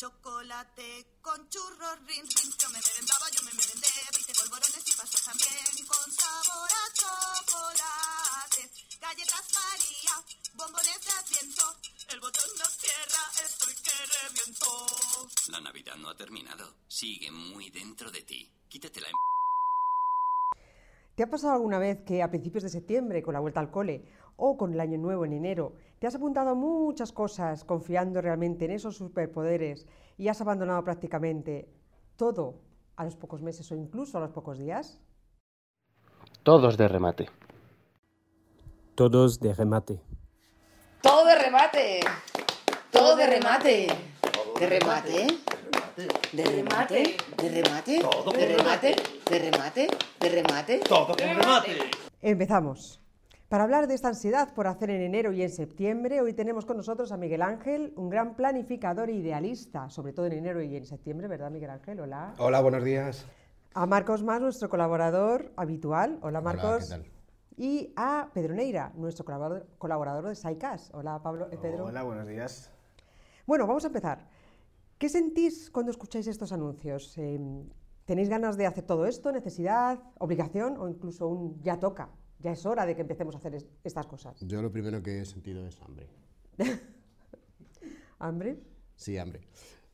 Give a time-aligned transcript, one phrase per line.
[0.00, 2.50] chocolate con churros, rin, rin.
[2.56, 8.62] Yo me merendaba, yo me merendé, viste polvorones y pastas también con sabor a chocolate.
[8.96, 10.14] Galletas María,
[10.56, 11.64] bombones de asiento,
[12.08, 13.92] el botón no cierra, estoy que
[14.24, 14.68] reviento.
[15.52, 16.76] La Navidad no ha terminado.
[16.88, 18.50] Sigue muy dentro de ti.
[18.70, 19.08] Quítate la
[21.14, 24.02] ¿Te ha pasado alguna vez que a principios de septiembre, con la vuelta al cole,
[24.38, 28.64] o con el año nuevo en enero, te has apuntado a muchas cosas confiando realmente
[28.64, 29.86] en esos superpoderes
[30.16, 31.68] y has abandonado prácticamente
[32.16, 32.62] todo
[32.96, 34.98] a los pocos meses o incluso a los pocos días?
[36.42, 37.28] Todos de remate.
[38.94, 40.00] Todos de remate.
[41.02, 42.00] Todo de remate.
[42.90, 43.86] Todo de remate.
[44.58, 45.26] De remate.
[46.32, 47.16] De remate.
[47.36, 47.98] De remate.
[48.38, 48.96] De remate.
[49.28, 49.88] De remate.
[50.18, 50.78] De remate.
[50.78, 51.90] Todo con remate.
[52.22, 53.00] Empezamos.
[53.50, 56.76] Para hablar de esta ansiedad por hacer en enero y en septiembre, hoy tenemos con
[56.76, 60.84] nosotros a Miguel Ángel, un gran planificador e idealista, sobre todo en enero y en
[60.84, 61.98] septiembre, ¿verdad, Miguel Ángel?
[61.98, 62.36] Hola.
[62.38, 63.26] Hola, buenos días.
[63.74, 66.20] A Marcos Más, nuestro colaborador habitual.
[66.22, 66.84] Hola, Marcos.
[66.84, 67.06] ¿qué tal?
[67.56, 70.92] Y a Pedro Neira, nuestro colaborador, colaborador de SciCas.
[70.94, 71.86] Hola, Pablo, eh, Pedro.
[71.86, 72.70] Hola, buenos días.
[73.46, 74.28] Bueno, vamos a empezar.
[74.96, 77.18] ¿Qué sentís cuando escucháis estos anuncios?
[77.18, 77.40] Eh,
[78.04, 79.32] ¿Tenéis ganas de hacer todo esto?
[79.32, 79.98] ¿Necesidad?
[80.18, 80.76] ¿Obligación?
[80.78, 82.10] ¿O incluso un ya toca?
[82.40, 84.38] Ya es hora de que empecemos a hacer es- estas cosas.
[84.40, 86.06] Yo lo primero que he sentido es hambre.
[88.18, 88.58] ¿Hambre?
[88.96, 89.40] Sí, hambre.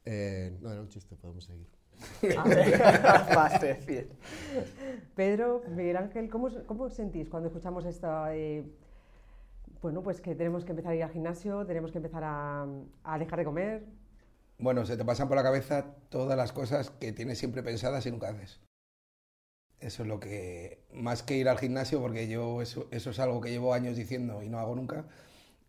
[0.04, 1.66] Eh, no, era un chiste, podemos seguir.
[3.34, 4.10] Vas a decir.
[5.14, 8.08] Pedro, Miguel Ángel, ¿cómo, cómo os sentís cuando escuchamos esto?
[8.28, 8.64] eh,
[9.82, 12.66] bueno, pues que tenemos que empezar a ir al gimnasio, tenemos que empezar a,
[13.04, 13.84] a dejar de comer.
[14.58, 18.10] Bueno, se te pasan por la cabeza todas las cosas que tienes siempre pensadas y
[18.10, 18.60] nunca haces.
[19.80, 23.40] Eso es lo que, más que ir al gimnasio, porque yo eso, eso es algo
[23.40, 25.06] que llevo años diciendo y no hago nunca,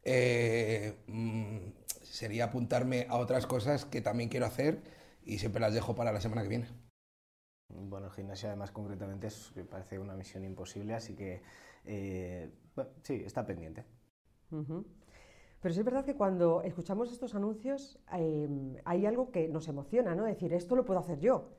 [0.04, 1.58] eh, mm,
[2.02, 4.82] sería apuntarme a otras cosas que también quiero hacer
[5.26, 6.68] y siempre las dejo para la semana que viene.
[7.70, 11.42] Bueno, el gimnasio además concretamente es, me parece una misión imposible, así que
[11.84, 13.84] eh, bueno, sí, está pendiente.
[14.50, 20.16] Pero sí es verdad que cuando escuchamos estos anuncios eh, hay algo que nos emociona,
[20.16, 20.24] ¿no?
[20.24, 21.50] Decir, esto lo puedo hacer yo.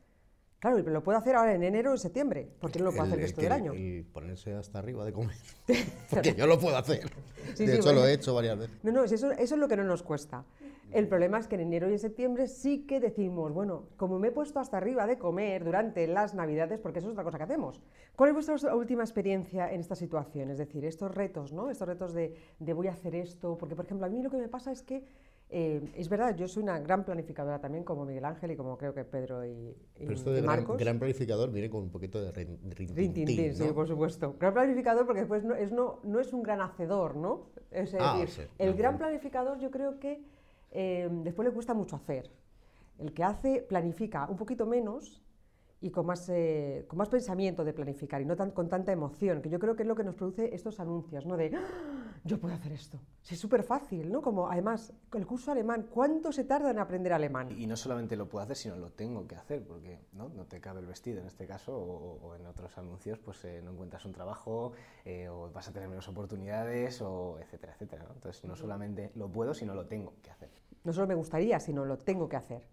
[0.60, 2.48] Claro, y lo puedo hacer ahora en enero o en septiembre.
[2.58, 3.72] ¿Por qué no lo puedo hacer el resto del año?
[3.72, 5.36] el ponerse hasta arriba de comer.
[6.10, 7.08] Porque yo lo puedo hacer.
[7.54, 8.06] Sí, de sí, hecho, lo bueno.
[8.06, 8.76] he hecho varias veces.
[8.82, 10.44] No, no, eso, eso es lo que no nos cuesta.
[10.90, 14.28] El problema es que en enero y en septiembre sí que decimos, bueno, como me
[14.28, 17.44] he puesto hasta arriba de comer durante las navidades, porque eso es otra cosa que
[17.44, 17.82] hacemos.
[18.16, 20.50] ¿Cuál es vuestra última experiencia en esta situación?
[20.50, 21.68] Es decir, estos retos, ¿no?
[21.70, 24.38] Estos retos de, de voy a hacer esto, porque por ejemplo a mí lo que
[24.38, 25.04] me pasa es que,
[25.50, 28.92] eh, es verdad, yo soy una gran planificadora también, como Miguel Ángel y como creo
[28.94, 30.78] que Pedro y, y- Pero esto de gran, Marcos.
[30.78, 33.74] gran planificador viene con un poquito de rin- Rin, tin, rintintín, tin, sí, ¿no?
[33.74, 34.36] por supuesto.
[34.38, 37.46] Gran planificador porque después no es, no, no es un gran hacedor, ¿no?
[37.70, 38.98] Es Ah, decir, sí, el no, gran no.
[38.98, 40.22] planificador yo creo que
[40.70, 42.30] eh, después le cuesta mucho hacer.
[42.98, 45.22] El que hace planifica un poquito menos
[45.80, 49.40] y con más, eh, con más pensamiento de planificar y no tan, con tanta emoción,
[49.42, 51.36] que yo creo que es lo que nos produce estos anuncios, ¿no?
[51.36, 52.98] De, "Ah, yo puedo hacer esto.
[53.22, 54.20] Sí, es súper fácil, ¿no?
[54.20, 57.48] Como además, el curso alemán, ¿cuánto se tarda en aprender alemán?
[57.56, 60.60] Y no solamente lo puedo hacer, sino lo tengo que hacer, porque no, no te
[60.60, 64.04] cabe el vestido en este caso, o, o en otros anuncios, pues eh, no encuentras
[64.04, 64.72] un trabajo,
[65.04, 68.04] eh, o vas a tener menos oportunidades, o etcétera, etcétera.
[68.08, 68.14] ¿no?
[68.14, 70.50] Entonces, no solamente lo puedo, sino lo tengo que hacer.
[70.82, 72.66] No solo me gustaría, sino lo tengo que hacer.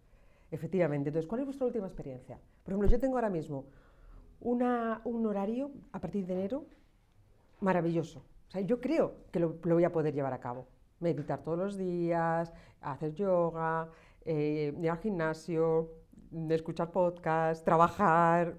[0.51, 1.09] Efectivamente.
[1.09, 2.39] Entonces, ¿cuál es vuestra última experiencia?
[2.63, 3.65] Por ejemplo, yo tengo ahora mismo
[4.39, 6.65] una- un horario a partir de enero
[7.61, 8.19] maravilloso.
[8.47, 10.67] O sea, yo creo que lo, voy a poder llevar a cabo.
[10.99, 13.89] Meditar todos los días, hacer yoga,
[14.23, 15.91] eh, ir al gimnasio,
[16.49, 18.55] escuchar podcast, trabajar.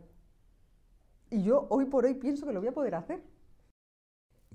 [1.31, 3.23] Y yo hoy por hoy pienso que lo voy a poder hacer.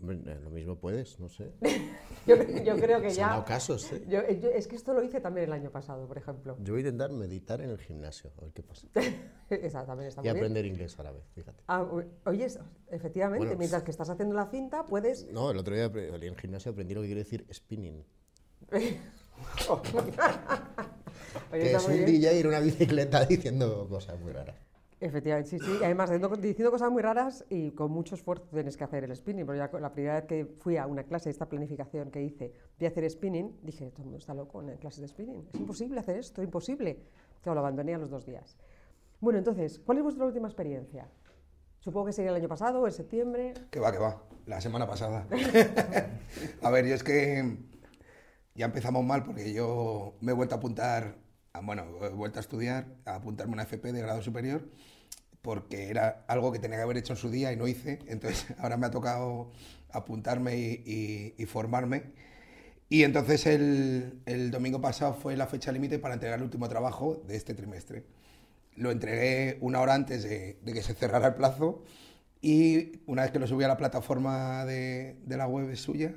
[0.04, 1.52] Eh, Lo mismo puedes, no sé.
[2.28, 3.34] Yo, yo creo que Se han ya...
[3.34, 4.04] dado casos, ¿eh?
[4.08, 6.56] yo- yo- es que esto lo hice también el año pasado, por ejemplo.
[6.62, 8.88] Yo voy a intentar meditar en el gimnasio, a ver qué pasa.
[9.50, 10.38] Esa también está Y muy bien.
[10.38, 11.64] aprender inglés a la vez, fíjate.
[11.68, 11.84] Ah,
[12.26, 12.48] oye,
[12.90, 15.26] efectivamente, Bueno, mientras que estás haciendo la cinta, puedes...
[15.32, 18.04] No, el otro día en el gimnasio aprendí lo que quiere decir spinning.
[21.52, 22.06] Oye, Que es un bien.
[22.06, 24.56] DJ en una bicicleta diciendo cosas muy raras.
[25.02, 25.78] Efectivamente, sí, sí.
[25.82, 29.46] Y además, diciendo, cosas muy raras y con mucho esfuerzo tienes que hacer el spinning.
[29.48, 32.88] Porque la primera vez que fui a una clase de esta planificación que hice de
[32.88, 35.48] hacer spinning, dije, todo el mundo está loco en clases de spinning.
[35.52, 37.00] Es imposible hacer esto, imposible.
[37.42, 38.56] Claro, lo abandoné a los dos días.
[39.20, 41.10] Bueno, entonces, ¿cuál es vuestra última experiencia?
[41.80, 43.56] Supongo que sería el año pasado en septiembre.
[43.72, 45.26] Que va, que va, la semana pasada.
[46.62, 47.58] a ver, yo es que
[48.54, 51.16] ya empezamos mal porque yo me he vuelto a apuntar,
[51.54, 54.70] a- bueno, he vuelto a estudiar, a apuntarme a una FP de grado superior,
[55.42, 58.00] porque era algo que tenía que haber hecho en su día y no hice.
[58.08, 59.52] Entonces ahora me ha tocado
[59.92, 62.04] apuntarme y, y- y formarme.
[62.90, 67.24] Y entonces el, el domingo pasado fue la fecha límite para entregar el último trabajo
[67.28, 68.04] de este trimestre.
[68.76, 71.84] Lo entregué una hora antes de, de que se cerrara el plazo
[72.42, 76.16] y una vez que lo subí a la plataforma de, de la web suya,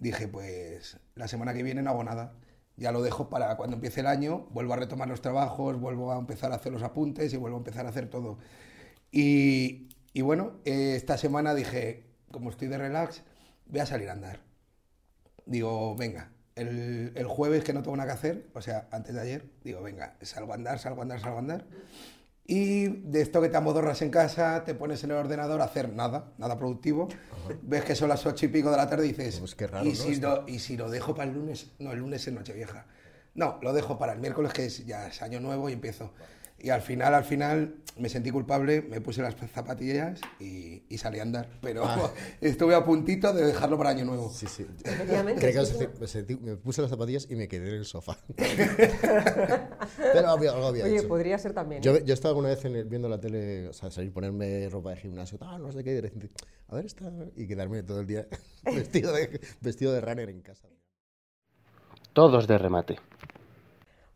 [0.00, 2.34] dije, pues la semana que viene no hago nada.
[2.78, 6.18] Ya lo dejo para cuando empiece el año, vuelvo a retomar los trabajos, vuelvo a
[6.18, 8.38] empezar a hacer los apuntes y vuelvo a empezar a hacer todo.
[9.10, 13.22] Y, y bueno, eh, esta semana dije, como estoy de relax,
[13.66, 14.40] voy a salir a andar.
[15.44, 19.20] Digo, venga, el, el jueves que no tengo nada que hacer, o sea, antes de
[19.22, 21.64] ayer, digo, venga, salgo a andar, salgo a andar, salgo a andar.
[22.50, 25.92] Y de esto que te amodorras en casa, te pones en el ordenador a hacer
[25.92, 27.06] nada, nada productivo.
[27.60, 29.84] Ves que son las ocho y pico de la tarde y dices, Pues qué raro,
[29.84, 29.94] ¿y, ¿no?
[29.94, 31.72] si Esto- lo, ¿y si lo dejo para el lunes?
[31.78, 32.86] No, el lunes es Nochevieja.
[33.34, 36.14] No, lo dejo para el miércoles, que es, ya es año nuevo y empiezo.
[36.60, 41.20] Y al final, al final, me sentí culpable, me puse las zapatillas y, y salí
[41.20, 41.48] a andar.
[41.62, 41.84] Pero
[42.40, 44.28] estuve a puntito de dejarlo para año nuevo.
[44.32, 44.34] Ah.
[44.36, 44.66] Sí, sí.
[45.38, 48.16] Que decir, me, sentí- me puse las zapatillas y me quedé en el sofá.
[48.36, 51.08] Pero había- algo había Oye, hecho.
[51.08, 51.82] podría ser también.
[51.82, 52.02] Yo, ¿eh?
[52.04, 54.96] yo estaba alguna vez en el- viendo la tele, o sea, salir, ponerme ropa de
[54.96, 56.30] gimnasio, tal, no sé qué, y de repente,
[56.68, 58.26] a ver, está, y quedarme todo el día
[58.64, 60.66] vestido de, vestido de runner en casa.
[62.12, 62.96] Todos de remate.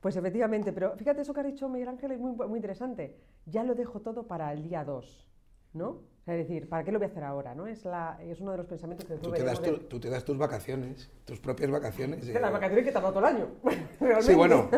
[0.02, 3.16] Pues efectivamente, pero fíjate eso que ha dicho Miguel Ángel es muy, muy interesante.
[3.46, 5.28] Ya lo dejo todo para el día 2,
[5.74, 6.00] ¿no?
[6.26, 7.54] Es decir, ¿para qué lo voy a hacer ahora?
[7.54, 7.68] ¿no?
[7.68, 10.24] Es, la, es uno de los pensamientos que Tú te, das tu- tú te das
[10.24, 12.26] tus vacaciones, tus propias vacaciones.
[12.26, 12.40] de, eh.
[12.40, 13.46] las vacaciones que te ha dado todo el año.
[14.22, 14.68] Sí, bueno,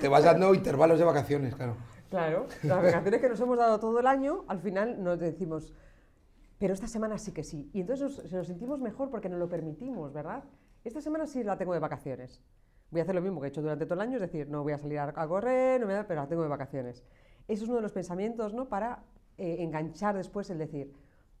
[0.00, 1.76] te vas dando intervalos de vacaciones, claro.
[2.10, 5.72] Claro, las vacaciones que nos hemos dado todo el año, al final nos decimos,
[6.58, 7.70] pero esta semana sí que sí.
[7.72, 10.42] Y entonces nos, nos sentimos mejor porque nos lo permitimos, ¿verdad?
[10.84, 12.40] Esta semana sí la tengo de vacaciones.
[12.92, 14.62] Voy a hacer lo mismo que he hecho durante todo el año, es decir, no
[14.62, 17.02] voy a salir a, a correr, no me da- pero la tengo de vacaciones.
[17.48, 18.68] Eso es uno de los pensamientos, ¿no?
[18.68, 19.02] Para
[19.38, 20.92] eh, enganchar después el decir,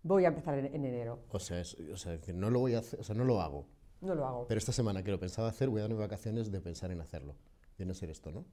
[0.02, 1.20] voy a empezar en, en enero.
[1.30, 3.40] O sea, es- o sea, que no lo voy a hacer, o sea, no lo
[3.42, 3.66] hago.
[4.00, 4.46] No lo hago.
[4.48, 7.36] Pero esta semana que lo pensaba hacer, voy a darme vacaciones de pensar en hacerlo.
[7.76, 8.44] Viene a ser esto, ¿no?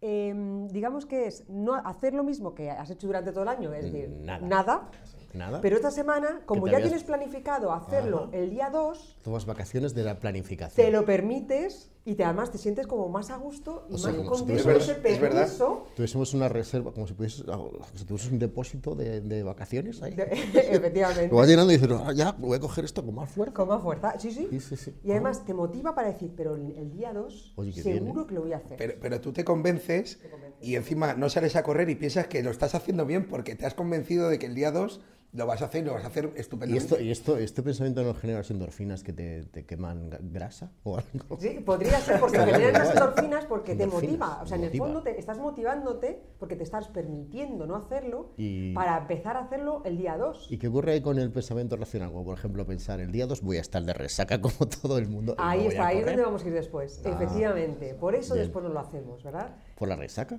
[0.00, 3.74] Em, digamos que es no hacer lo mismo que has hecho durante todo el año,
[3.74, 4.46] es decir, Nada.
[4.46, 4.90] nada
[5.34, 5.60] Nada.
[5.60, 10.04] Pero esta semana, como ya habías- tienes planificado hacerlo el día 2, Tomas vacaciones de
[10.04, 10.86] la planificación.
[10.86, 14.12] te lo permites y te, además te sientes como más a gusto y O sea,
[14.12, 15.40] más como si ese es verdad.
[15.42, 15.86] permiso.
[15.94, 20.14] Tuviésemos una reserva, como si pudieses, como si tuvieses un depósito de, de vacaciones ahí.
[20.14, 20.22] de-
[20.54, 21.28] efectivamente.
[21.28, 23.54] Lo vas llenando y dices, "Ah, ya, voy a coger esto con más fuerza.
[23.54, 24.18] Con más fuerza.
[24.18, 24.46] Sí, sí.
[24.50, 24.94] Sí, sí, sí.
[25.04, 28.22] Y además te motiva para decir, pero el, el día 2 Oye, qué bien, seguro
[28.22, 28.26] ¿eh?
[28.26, 28.76] que lo voy a hacer.
[28.78, 30.18] Pero, pero tú te convences
[30.60, 33.66] y encima no sales a correr y piensas que lo estás haciendo bien porque te
[33.66, 35.00] has convencido de que el día 2
[35.32, 36.84] lo vas a hacer y lo vas a hacer ¿Y estupendamente.
[36.94, 40.96] esto, y esto, este pensamiento no genera las endorfinas que te, te queman grasa o
[40.96, 41.38] algo?
[41.38, 42.88] Sí, podría ser porque las guay.
[42.94, 44.40] endorfinas porque te motiva.
[44.42, 48.72] O sea, en el fondo te estás motivándote porque te estás permitiendo no hacerlo Y-
[48.74, 50.48] para empezar a hacerlo el día 2.
[50.50, 52.10] ¿Y qué ocurre ahí con el pensamiento racional?
[52.10, 55.08] Como por ejemplo pensar, el día 2 voy a estar de resaca como todo el
[55.08, 55.34] mundo.
[55.38, 57.02] y no Ahí está, ahí es donde vamos a ir después.
[57.04, 57.94] Ah, Efectivamente.
[57.94, 58.46] Por eso bien.
[58.46, 59.56] después no lo hacemos, ¿verdad?
[59.76, 60.38] ¿Por la resaca?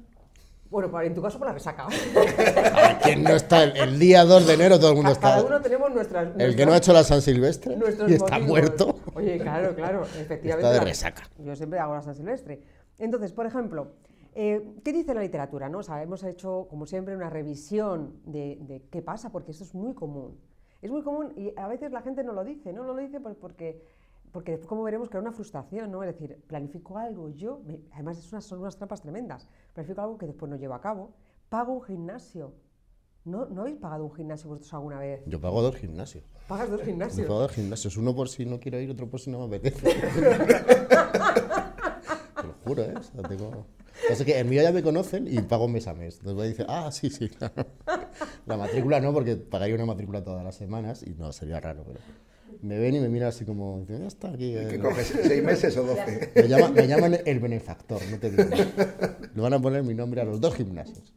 [0.70, 1.88] Bueno, por- en tu caso por la resaca.
[1.88, 4.78] A ¿Quién no está el, el día 2 de enero?
[4.80, 5.48] Todo el mundo Cada está...
[5.48, 6.30] uno tenemos nuestras.
[6.38, 8.48] El que no ha hecho la San Silvestre nuestros y está motivos.
[8.48, 9.00] muerto.
[9.16, 10.50] Oye, claro, claro, efectivamente.
[10.50, 11.24] Está de la- resaca.
[11.40, 12.62] Yo siempre hago la San Silvestre.
[13.00, 13.94] Entonces, por ejemplo,
[14.36, 15.70] eh, ¿qué dice la literatura?
[15.70, 15.80] No?
[15.80, 19.74] O sea, hemos hecho, como siempre, una revisión de, de qué pasa, porque esto es
[19.74, 20.38] muy común.
[20.84, 22.84] Es muy común y a veces la gente no lo dice, ¿no?
[22.84, 23.82] No lo dice pues porque,
[24.32, 26.04] porque después, como veremos, crea una frustración, ¿no?
[26.04, 30.18] Es decir, planifico algo yo, me- además es unas, son unas trampas tremendas, planifico algo
[30.18, 31.12] que después no llevo a cabo,
[31.50, 32.54] pago un gimnasio.
[33.26, 35.22] ¿No, ¿No habéis pagado un gimnasio vosotros alguna vez?
[35.26, 36.24] Yo pago dos gimnasios.
[36.48, 37.28] Pagas dos Yo gimnasios.
[37.28, 37.98] pago dos gimnasios.
[37.98, 39.88] Uno por si no quiero ir, otro por si no me apetece.
[42.42, 42.94] Te lo juro, ¿eh?
[42.98, 43.66] O sea, tengo...
[44.26, 46.16] Que en mío ya me conocen y pago mes a mes.
[46.16, 47.66] Entonces voy a decir, ah, sí, sí, claro.
[48.46, 52.00] La matrícula no, porque pagaría una matrícula todas las semanas y no, sería raro, pero...
[52.62, 54.56] Me ven y me miran así como, ya está aquí.
[54.56, 54.90] eh, ¿Qué no".
[54.90, 55.08] coges?
[55.24, 56.32] ¿Seis meses o doce?
[56.36, 58.44] Me, llama- me llaman el benefactor, no te digo.
[59.34, 61.14] Le van a poner mi nombre a los dos gimnasios.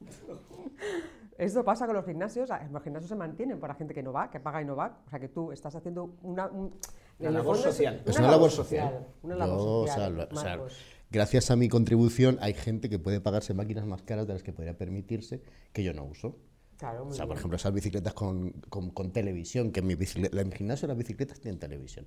[1.39, 4.39] Esto pasa con los gimnasios, los gimnasios se mantienen para gente que no va, que
[4.39, 6.75] paga y no va, o sea que tú estás haciendo una, un-
[7.19, 8.03] labor social.
[8.07, 9.07] Es una labor social.
[9.23, 10.61] Una labor social, o sea,
[11.11, 14.53] gracias a mi contribución hay gente que puede pagarse máquinas más caras de las que
[14.53, 16.37] podría permitirse que yo no uso.
[16.83, 19.95] Claro, muy O sea, por ejemplo, esas bicicletas con, con- con televisión, que en mi,
[19.95, 22.07] bicicleta, en mi gimnasio las bicicletas tienen televisión.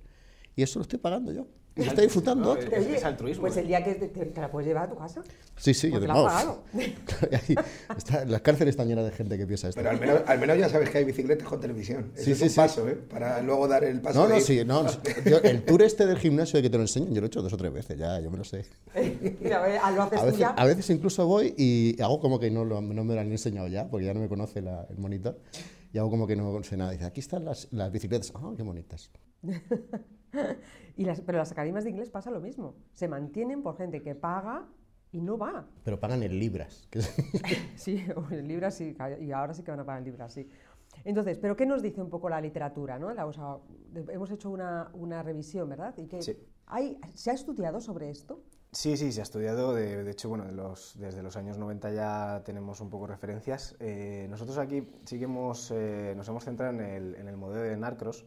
[0.56, 1.46] Y eso lo estoy pagando yo.
[1.78, 2.42] Y lo estoy disfrutando.
[2.46, 2.70] No, otro.
[2.74, 3.60] es- altruismo, Pues ¿eh?
[3.60, 5.22] el día que te, te- te la puedes llevar a tu casa.
[5.56, 6.24] Sí, sí, yo has vamos.
[6.32, 6.62] pagado.
[7.98, 9.78] Está- las cárceles están llenas de gente que piensa esto.
[9.78, 12.12] Pero al menos, al menos ya sabes que hay bicicletas con televisión.
[12.14, 12.56] Ese Sí, es sí, un sí.
[12.56, 12.94] paso, ¿eh?
[12.94, 14.42] Para luego dar el paso No, de no, ir.
[14.42, 14.86] sí, no.
[15.26, 17.42] yo- el tour este del gimnasio de que te lo enseñan, yo lo he hecho
[17.42, 18.64] dos o tres veces, ya, yo me lo sé.
[19.42, 20.48] Mira, ah, lo haces A tú veces, ya.
[20.48, 23.68] a veces incluso voy y hago como que no, lo- no me lo han enseñado
[23.68, 25.38] ya, porque ya no me conoce la- el monitor.
[25.92, 26.92] Y hago como que no sé nada.
[26.92, 28.32] Dice, aquí están las, las bicicletas.
[28.34, 29.10] Ah, qué bonitas.
[30.98, 32.74] Y las, pero las academias de inglés pasa lo mismo.
[32.94, 34.66] Se mantienen por gente que paga
[35.12, 35.66] y no va.
[35.84, 36.88] Pero pagan en libras.
[37.76, 40.48] Sí, o en libras sí, y ahora sí que van a pagar en libras, sí.
[41.04, 42.98] Entonces, ¿pero qué nos dice un poco la literatura?
[42.98, 43.12] ¿no?
[43.12, 43.58] La- o sea,
[44.08, 45.94] hemos hecho una, una revisión, ¿verdad?
[45.98, 46.34] Y que Sí.
[46.66, 48.42] hay, ¿Se ha estudiado sobre esto?
[48.72, 49.74] Sí, sí, se ha estudiado.
[49.74, 53.76] De, de hecho, bueno, de los- desde los años 90 ya tenemos un poco referencias.
[53.80, 57.60] Eh, nosotros aquí sí que hemos, eh, nos hemos centrado en el, en el modelo
[57.62, 58.24] de Narcros,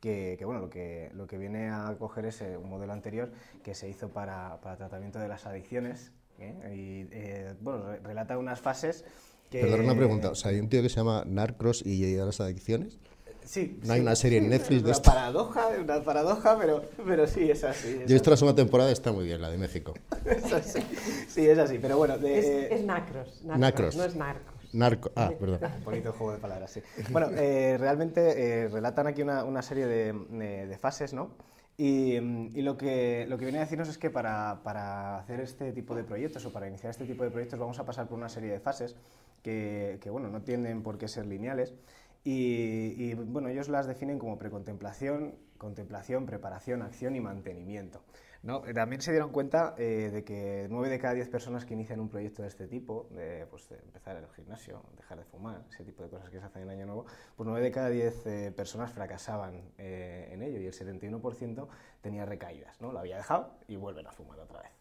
[0.00, 3.30] que, que, bueno, lo que, lo que viene a coger es eh, un modelo anterior
[3.62, 6.12] que se hizo para, para tratamiento de las adicciones.
[6.38, 6.54] ¿eh?
[6.74, 9.04] Y, eh, bueno, re- relata unas fases
[9.50, 9.60] que...
[9.60, 10.30] Perdón, una pregunta.
[10.30, 12.98] O sea, hay un tío que se llama Narcos y llega a las adicciones.
[13.44, 15.10] Sí, ¿No hay sí, una serie en sí, Netflix de una esto?
[15.10, 17.88] paradoja, una paradoja, pero, pero sí, es así.
[17.88, 19.94] es Yo he visto la segunda temporada, está muy bien, la de México.
[20.24, 20.80] Es así.
[21.28, 23.96] Sí, es así, pero bueno, de, Es, es nacros, nacros, Nacros.
[23.96, 24.59] no es narcos.
[24.72, 25.10] Narco.
[25.16, 25.60] Ah, perdón.
[25.84, 26.82] bonito juego de palabras, sí.
[27.10, 31.30] Bueno, eh, realmente eh, relatan aquí una, una serie de, de- fases, ¿no?
[31.76, 35.40] Y, mm, y lo, que, lo que viene a decirnos es que para, para hacer
[35.40, 38.18] este tipo de proyectos o para iniciar este tipo de proyectos vamos a pasar por
[38.18, 38.96] una serie de fases
[39.42, 41.74] que, que, bueno, no tienen por qué ser lineales.
[42.22, 48.02] Y, y, bueno, ellos las definen como precontemplación, contemplación, preparación, acción y mantenimiento.
[48.42, 48.66] ¿No?
[48.66, 52.00] Eh, También se dieron cuenta eh, de que 9 de cada 10 personas que inician
[52.00, 55.84] un proyecto de este tipo, de, pues, de empezar el gimnasio, dejar de fumar, ese
[55.84, 57.06] tipo de cosas que se hacen en Año Nuevo,
[57.36, 61.68] pues 9 de cada 10 eh, personas fracasaban eh, en ello y el 71%
[62.00, 62.80] tenía recaídas.
[62.80, 62.92] ¿no?
[62.92, 64.79] Lo había dejado y vuelven a fumar otra vez.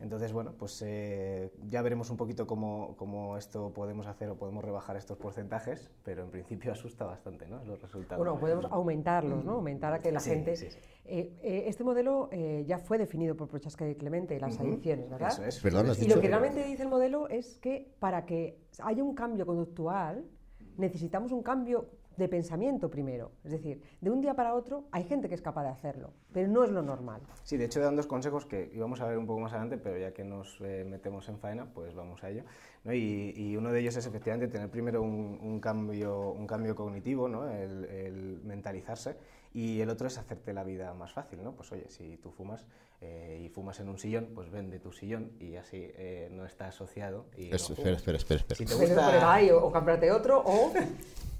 [0.00, 4.64] Entonces, bueno, pues eh, ya veremos un poquito cómo, cómo esto podemos hacer o podemos
[4.64, 7.64] rebajar estos porcentajes, pero en principio asusta bastante, ¿no?
[7.64, 8.24] Los resultados.
[8.24, 9.54] Bueno, podemos aumentarlos, ¿no?
[9.54, 10.56] Aumentar a que la Sí, gente...
[10.56, 10.78] sí, sí.
[11.04, 14.68] Eh, eh, este modelo eh, ya fue definido por Prochaska y Clemente, las Ujú.
[14.68, 15.30] adicciones, ¿verdad?
[15.32, 15.58] Eso es.
[15.60, 19.02] Perdón, has Y dicho- lo que realmente dice el modelo es que para que haya
[19.02, 20.24] un cambio conductual
[20.76, 21.86] necesitamos un cambio
[22.18, 23.30] de pensamiento primero.
[23.44, 26.48] Es decir, de un día para otro hay gente que es capaz de hacerlo, pero
[26.48, 27.22] no es lo normal.
[27.44, 29.96] Sí, de hecho dan dos consejos que íbamos a ver un poco más adelante, pero
[29.96, 32.42] ya que nos eh, metemos en faena, pues vamos a ello.
[32.84, 32.92] ¿no?
[32.92, 37.48] Y, uno de ellos es efectivamente tener primero un, cambio, un cambio cognitivo, ¿no?
[37.48, 39.16] el mentalizarse,
[39.54, 41.42] y el otro es hacerte la vida más fácil.
[41.42, 41.52] ¿no?
[41.56, 42.64] Pues oye, si tú fumas
[43.00, 46.68] eh, y fumas en un sillón, pues vende tu sillón y así eh, no está
[46.68, 47.26] asociado.
[47.36, 48.58] Y Es- no espera, espera, espera, espera.
[48.58, 50.72] Si te gusta- ahí o, o comprarte otro, o...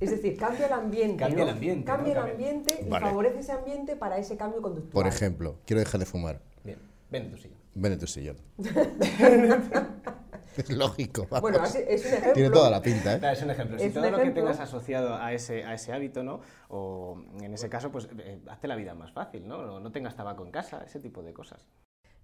[0.01, 1.17] Es decir, cambia el ambiente.
[1.17, 1.51] Cambia ¿no?
[1.51, 2.25] el ambiente, Cambia ¿no?
[2.27, 3.05] el ambiente y Vale.
[3.07, 4.93] favorece ese ambiente para ese cambio conductual.
[4.93, 6.41] Por ejemplo, quiero dejar de fumar.
[6.63, 6.79] Bien,
[7.11, 7.59] vende tu sillón.
[7.75, 8.37] Vende tu sillón.
[10.63, 11.27] es lógico.
[11.31, 11.43] vamos.
[11.43, 12.33] Bueno, así- es un ejemplo.
[12.35, 13.19] Tiene toda la pinta, ¿eh?
[13.19, 13.79] Claro, es un ejemplo.
[13.79, 16.41] Si Es todo lo que tengas asociado a ese, a ese hábito, ¿no?
[16.69, 19.65] O en ese caso, pues eh, hazte la vida más fácil, ¿no?
[19.67, 21.67] No, no tengas tabaco en casa, ese tipo de cosas.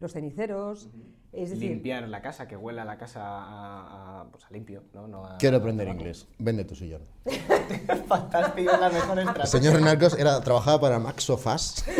[0.00, 0.88] Los ceniceros,
[1.32, 5.06] es decir, Limpiar la casa, que huela la casa a, a, pues, a limpio, ¿no?
[5.06, 6.26] no a- Quiero aprender inglés.
[6.38, 7.02] Vende tu sillón.
[8.08, 11.84] Fantástico, la mejor El señor Narcos era, trabajaba para Max Sofás.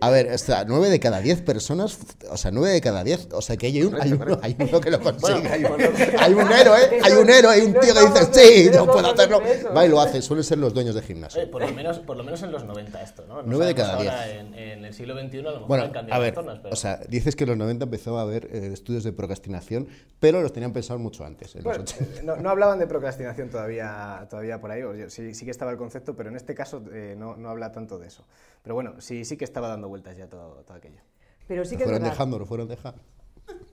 [0.00, 1.98] A ver, está, 9 de cada 10 personas,
[2.30, 4.80] o sea, 9 de cada 10, o sea que hay, un, hay, uno, hay uno
[4.80, 5.48] que lo consigue.
[5.48, 5.72] hay, un,
[6.18, 9.10] hay un héroe, hay un héroe, hay un tío que dice, sí, no yo puedo
[9.12, 9.42] hacerlo.
[9.74, 11.50] Va y lo hace, suelen ser los dueños de Oye, gimnasio.
[11.50, 13.36] por, lo menos, por lo menos en los 90 esto, ¿no?
[13.36, 14.40] No Nueve de sabemos cada ahora diez.
[14.40, 16.58] En, en el siglo XXI a lo mejor Bueno, han cambiado a ver, las zonas,
[16.62, 16.72] pero...
[16.72, 19.88] o sea, dices que en los 90 empezó a haber eh, estudios de procrastinación,
[20.20, 22.04] pero los tenían pensado mucho antes, en los Bueno, 80.
[22.04, 25.50] eh, no, no hablaban de procrastinación todavía, todavía por ahí, o yo- sí, sí que
[25.50, 28.24] estaba el concepto, pero en este caso eh, no, no habla tanto de eso.
[28.64, 31.00] Pero bueno, sí, sí que estaba dando vueltas ya todo, todo aquello.
[31.46, 32.12] pero sí Lo que es fueron verdad.
[32.14, 33.00] dejando, lo fueron dejando.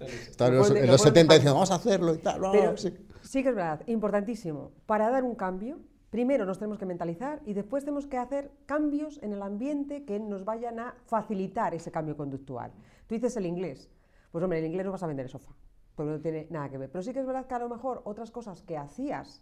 [0.02, 1.34] Estaban en Lo los, fueron- en lo los fueron 70 dejando.
[1.34, 2.42] diciendo, vamos a hacerlo y tal.
[2.52, 2.94] Pero sí.
[3.24, 4.72] sí que es verdad, importantísimo.
[4.86, 5.80] Para dar un cambio,
[6.10, 10.20] primero nos tenemos que mentalizar y después tenemos que hacer cambios en el ambiente que
[10.20, 12.72] nos vayan a facilitar ese cambio conductual.
[13.08, 13.90] Tú dices el inglés.
[14.34, 15.54] Pues hombre, el inglés no vas a vender el sofá,
[15.96, 16.92] porque no tiene nada que ver.
[16.92, 19.42] Pero sí que es verdad que a lo mejor otras cosas que hacías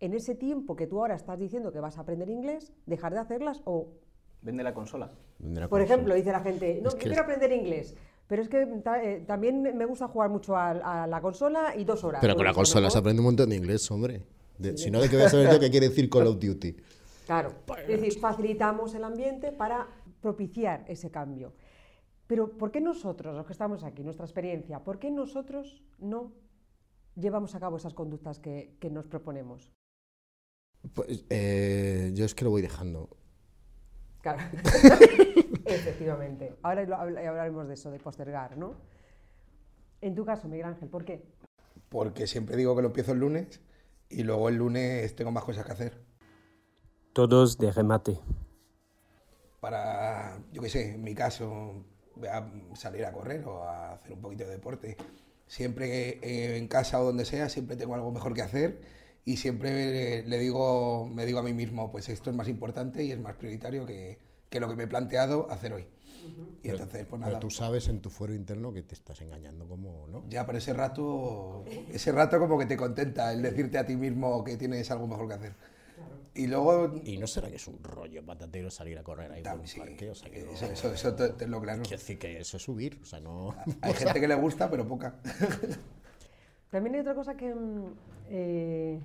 [0.00, 3.20] en ese tiempo que tú ahora estás diciendo que vas a aprender inglés, dejar de
[3.20, 3.88] hacerlas o
[4.44, 5.10] Vende la consola.
[5.68, 7.96] Por ejemplo, dice la gente, no, Es yo que quiero aprender inglés,
[8.26, 10.70] pero es que ta- eh, también me gusta jugar mucho a,
[11.02, 12.20] a la consola y dos horas.
[12.20, 14.26] Pero con la Pues, consola se aprende un montón de inglés, hombre.
[14.58, 16.76] De- si no, ¿de qué voy a saber yo qué quiere decir Call of Duty?
[17.26, 17.54] Claro,
[17.88, 19.88] es decir, facilitamos el ambiente para
[20.20, 21.54] propiciar ese cambio.
[22.26, 26.32] Pero ¿por qué nosotros, los que estamos aquí, nuestra experiencia, por qué nosotros no
[27.16, 29.72] llevamos a cabo esas conductas que, que nos proponemos?
[30.92, 33.08] Pues, eh, yo es que lo voy dejando.
[34.24, 34.40] Claro,
[35.66, 36.56] efectivamente.
[36.62, 38.74] Ahora hablaremos de eso, de postergar, ¿no?
[40.00, 41.22] En tu caso, Miguel Ángel, ¿por qué?
[41.90, 43.60] Porque siempre digo que lo empiezo el lunes
[44.08, 46.02] y luego el lunes tengo más cosas que hacer.
[47.12, 48.18] Todos de remate.
[49.60, 51.84] Para, yo qué sé, en mi caso,
[52.26, 54.96] a salir a correr o a hacer un poquito de deporte.
[55.46, 58.80] Siempre eh, en casa o donde sea, siempre tengo algo mejor que hacer
[59.24, 63.10] y siempre le digo, me digo a mí mismo, pues esto es más importante y
[63.12, 64.18] es más prioritario que,
[64.50, 65.86] que lo que me he planteado hacer hoy.
[66.62, 67.40] Y Pero- entonces, pues pero nada.
[67.40, 70.24] tú sabes en tu fuero interno que te estás engañando como, ¿no?
[70.30, 74.42] Ya, pero ese rato, ese rato como que te contenta el decirte a ti mismo
[74.44, 75.52] que tienes algo mejor que hacer.
[76.36, 79.60] Y luego, Y no será que es un rollo patatero salir a correr ahí por
[79.60, 81.82] un sí, parque, o sea que no- eso, eso, eso te, te lo claro.
[81.82, 83.54] Quiero decir que eso es subir, o sea, no...
[83.82, 85.14] Hay gente que le gusta, pero poca.
[86.74, 87.84] También hay otra cosa que, mm,
[88.30, 89.00] eh,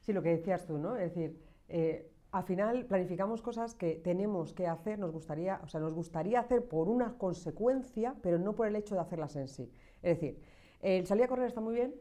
[0.00, 0.96] sí, lo que decías tú, ¿no?
[0.96, 5.80] Es decir, eh, al final planificamos cosas que tenemos que hacer, nos gustaría, o sea,
[5.80, 9.70] nos gustaría hacer por una consecuencia, pero no por el hecho de hacerlas en sí.
[10.00, 10.40] Es decir,
[10.80, 11.94] el salir a correr está muy bien,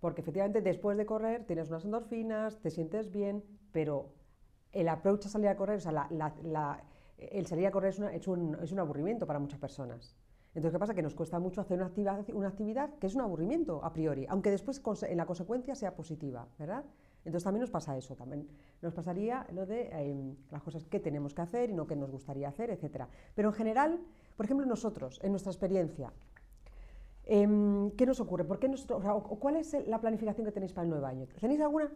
[0.00, 4.08] porque efectivamente después de correr tienes unas endorfinas, te sientes bien, pero
[4.72, 6.08] el approach a salir a correr, o sea,
[7.18, 10.16] el salir a correr es un aburrimiento para muchas personas.
[10.56, 10.94] Entonces, ¿qué pasa?
[10.94, 11.78] Que nos cuesta mucho hacer
[12.32, 16.48] una actividad, que es un aburrimiento a priori, aunque después en la consecuencia sea positiva,
[16.58, 16.82] ¿verdad?
[17.26, 18.48] Entonces también nos pasa eso, también
[18.80, 22.10] nos pasaría lo de eh, las cosas que tenemos que hacer y no que nos
[22.10, 23.06] gustaría hacer, etcétera.
[23.34, 24.00] Pero en general,
[24.34, 26.10] por ejemplo, nosotros, en nuestra experiencia,
[27.24, 28.44] em, ¿qué nos ocurre?
[28.44, 31.26] ¿Por qué nosotros- o ¿Cuál es la planificación que tenéis para el nuevo año?
[31.38, 31.92] ¿Tenéis alguna?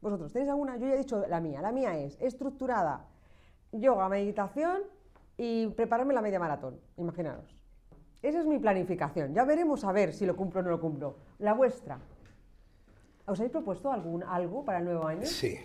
[0.00, 0.76] ¿Vosotros tenéis alguna?
[0.76, 1.60] Yo ya he dicho la mía.
[1.60, 3.04] La mía es estructurada,
[3.72, 4.82] yoga, meditación
[5.36, 7.55] y prepararme la media maratón, imaginaros.
[8.26, 9.32] Esa es mi planificación.
[9.34, 11.16] Ya veremos a ver si lo cumplo o no lo cumplo.
[11.38, 12.00] La vuestra.
[13.24, 15.24] ¿Os habéis propuesto algún, algo para el nuevo año?
[15.24, 15.56] Sí.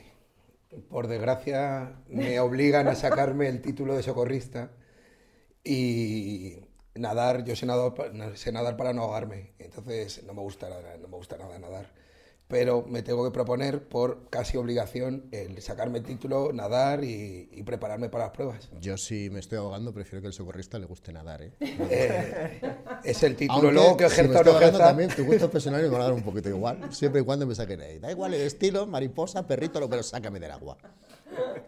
[0.87, 4.69] Por desgracia, me obligan a sacarme el título de socorrista
[5.63, 6.59] y
[6.93, 7.93] nadar, yo sé nadar,
[8.35, 10.69] sé nadar para no ahogarme, entonces no me gusta
[11.01, 11.87] no me gusta nada nadar.
[12.51, 17.63] Pero me tengo que proponer por casi obligación el sacarme el título, nadar y, y
[17.63, 18.69] prepararme para las pruebas.
[18.81, 21.53] Yo si me estoy ahogando prefiero que el socorrista le guste nadar, ¿eh?
[21.61, 22.61] Eh,
[23.05, 23.69] es el título.
[23.69, 25.91] Aunque, Luego que si me ejerza estoy no ahogando ejerza, también, tus gustos personales me
[25.93, 27.99] van a dar un poquito igual, siempre y cuando me saquen ahí.
[27.99, 30.77] Da igual el estilo, mariposa, perrito, lo- pero sácame del agua.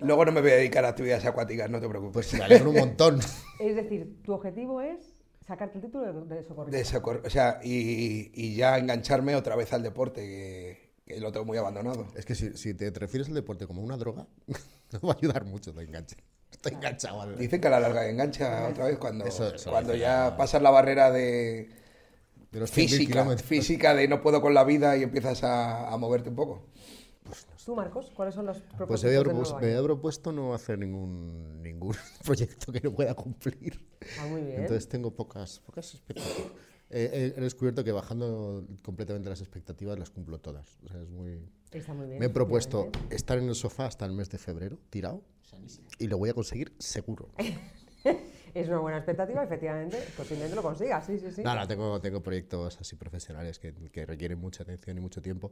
[0.02, 2.14] luego no me voy a dedicar a actividades acuáticas, no te preocupes.
[2.28, 3.20] Pues me alegro un montón.
[3.60, 5.13] Es decir, tu objetivo es
[5.48, 6.78] sacarte el título de, de socorrista.
[6.78, 11.32] De socor- o sea, y, y ya engancharme otra vez al deporte, que, que lo
[11.32, 12.08] tengo muy abandonado.
[12.16, 14.28] Es que si, si te refieres al deporte como una droga,
[14.92, 16.16] no va a ayudar mucho, te enganche.
[16.52, 17.22] Estoy enganchado.
[17.22, 20.38] al- Dicen que a la larga engancha otra vez cuando, Eso- eso cuando ya la-
[20.38, 21.70] pasas la barrera de
[22.52, 25.98] de los 100.000 física, física de no puedo con la vida y empiezas a, a
[25.98, 26.68] moverte un poco.
[27.66, 31.62] ¿Tú, Marcos, cuáles son los propósitos Pues me había, propus- me propuesto no hacer ningún,
[31.62, 31.96] ningún
[32.26, 33.80] proyecto que no pueda cumplir.
[34.20, 34.60] Ah, muy bien.
[34.62, 36.52] Entonces tengo pocas, pocas expectativas.
[36.90, 40.78] Eh, he, he descubierto que bajando completamente las expectativas las cumplo todas.
[40.86, 41.40] O sea, es muy...
[41.72, 42.20] Está muy bien.
[42.20, 45.24] Me he propuesto estar en el sofá hasta el mes de febrero, tirado,
[45.98, 47.30] y lo voy a conseguir seguro.
[48.54, 49.98] Es una buena expectativa, efectivamente.
[50.16, 51.42] Posiblemente lo consigas, sí, sí, sí.
[51.44, 55.52] No, tengo, tengo proyectos así profesionales que, que requieren mucha atención y mucho tiempo,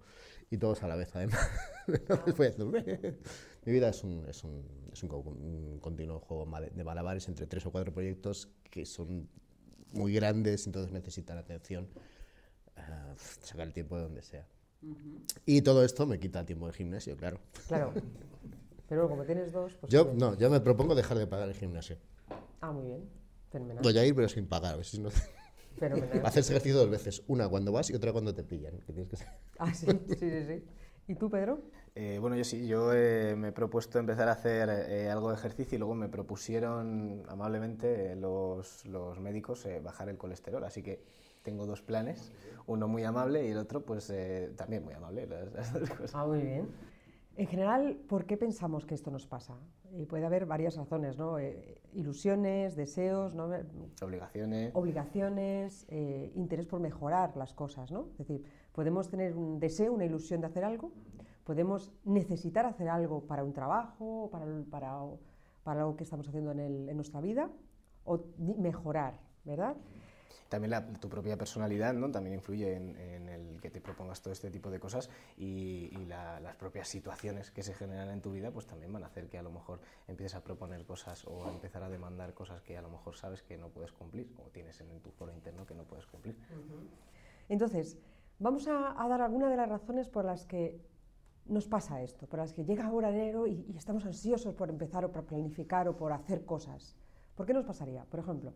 [0.52, 1.40] y todos a la vez, además.
[1.88, 3.18] Entonces voy a hacer-
[3.66, 7.66] Mi vida es un, es un, es un un continuo juego de malabares entre tres
[7.66, 9.28] o cuatro proyectos que son
[9.94, 11.88] muy grandes, entonces necesitan atención,
[12.78, 14.46] ah, sacar el tiempo de donde sea.
[15.46, 17.40] Y todo esto me quita tiempo de gimnasio, claro.
[17.68, 17.94] Claro.
[18.90, 19.92] Pero como tienes dos, pues.
[19.92, 21.98] Yo, no, yo me propongo dejar de pagar el gimnasio.
[22.72, 23.10] Ah, muy bien.
[23.50, 23.84] Fenomenal.
[23.84, 24.76] Voy a ir, pero sin pagar.
[24.76, 25.10] a ver si no-
[25.78, 26.22] Fenomenal.
[26.26, 28.80] Haces ejercicio dos veces, una cuando vas y otra cuando te pillan.
[28.80, 29.18] que tienes que
[29.60, 30.64] Ah, sí, sí, sí, sí.
[31.08, 31.60] ¿Y tú, Pedro?
[31.96, 35.36] Eh, bueno, yo sí, yo eh, me he propuesto empezar a hacer eh, algo de
[35.36, 41.04] ejercicio y luego me propusieron amablemente los, los médicos eh, bajar el colesterol, así que
[41.42, 42.32] tengo dos planes,
[42.68, 46.12] uno muy amable y el otro pues eh, también muy amable, las, las dos cosas.
[46.16, 46.70] Ah, muy bien.
[47.36, 49.56] En general, ¿por qué pensamos que esto nos pasa?
[49.94, 51.38] Y puede haber varias razones, ¿no?
[51.38, 53.50] Eh, ilusiones, deseos, ¿no?
[54.02, 54.72] Obligaciones.
[54.76, 58.08] obligaciones, eh, interés por mejorar las cosas, ¿no?
[58.14, 60.92] Es decir, podemos tener un deseo, una ilusión de hacer algo,
[61.44, 65.02] podemos necesitar hacer algo para un trabajo, para, para,
[65.64, 67.50] para algo que estamos haciendo en, el- en nuestra vida,
[68.06, 69.76] o mejorar, ¿verdad?
[70.50, 72.12] También tu propia personalidad ¿no?
[72.12, 76.06] también influye en, en el que te propongas todo este tipo de cosas y, y
[76.06, 79.28] la- las propias situaciones que se generan en tu vida pues también van a hacer
[79.30, 82.78] que a lo mejor empieces a proponer cosas o a empezar a demandar cosas que
[82.78, 85.74] a lo mejor sabes que no puedes cumplir o tienes en, tu foro interno que
[85.74, 86.36] no puedes cumplir.
[87.50, 87.98] Entonces,
[88.40, 90.80] vamos a, dar algunas de las razones por las que
[91.46, 95.04] nos pasa esto, por las que llega ahora enero y, y estamos ansiosos por empezar
[95.06, 96.96] o por planificar o por hacer cosas.
[97.36, 98.06] ¿Por qué nos pasaría?
[98.06, 98.54] Por ejemplo,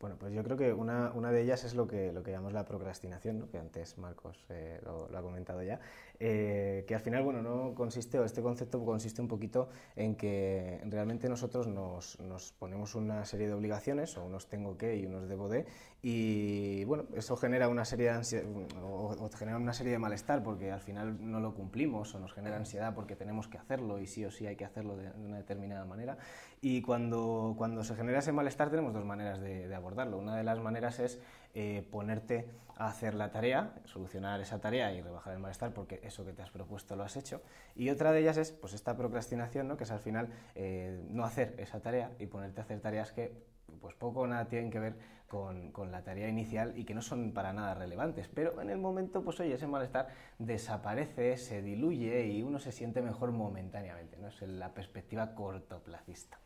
[0.00, 2.52] Bueno, pues yo creo que una, una de ellas es lo que, lo que llamamos
[2.52, 3.48] la procrastinación, ¿no?
[3.50, 5.80] que antes Marcos eh, lo, lo ha comentado ya,
[6.20, 10.80] eh, que al final, bueno, no consiste, o este concepto consiste un poquito en que
[10.90, 15.26] realmente nosotros nos, nos ponemos una serie de obligaciones, o unos tengo que y unos
[15.26, 15.64] debo de,
[16.02, 18.42] y bueno, eso genera una serie de ansia-
[18.82, 22.18] o o te generan una serie de malestar porque al final no lo cumplimos o
[22.18, 25.08] nos genera ansiedad porque tenemos que hacerlo y sí o sí hay que hacerlo de
[25.24, 26.18] una determinada manera.
[26.66, 30.16] Y cuando, cuando se genera ese malestar tenemos dos maneras de, de abordarlo.
[30.16, 31.20] Una de las maneras es
[31.52, 32.48] eh, ponerte
[32.78, 36.40] a hacer la tarea, solucionar esa tarea y rebajar el malestar porque eso que te
[36.40, 37.42] has propuesto lo has hecho.
[37.76, 39.76] Y otra de ellas es pues esta procrastinación, ¿no?
[39.76, 43.44] que es al final eh, no hacer esa tarea y ponerte a hacer tareas que
[43.82, 44.96] pues poco o nada tienen que ver
[45.28, 48.26] con, con, la tarea inicial y que no son para nada relevantes.
[48.28, 53.02] Pero en el momento, pues oye, ese malestar desaparece, se diluye y uno se siente
[53.02, 54.16] mejor momentáneamente.
[54.16, 54.28] ¿no?
[54.28, 56.38] Es la perspectiva cortoplacista.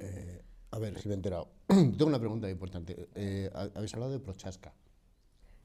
[0.00, 1.48] Eh, a ver, si me he enterado.
[1.68, 3.08] Tengo una pregunta importante.
[3.14, 4.72] Eh, Habéis hablado de Prochaska.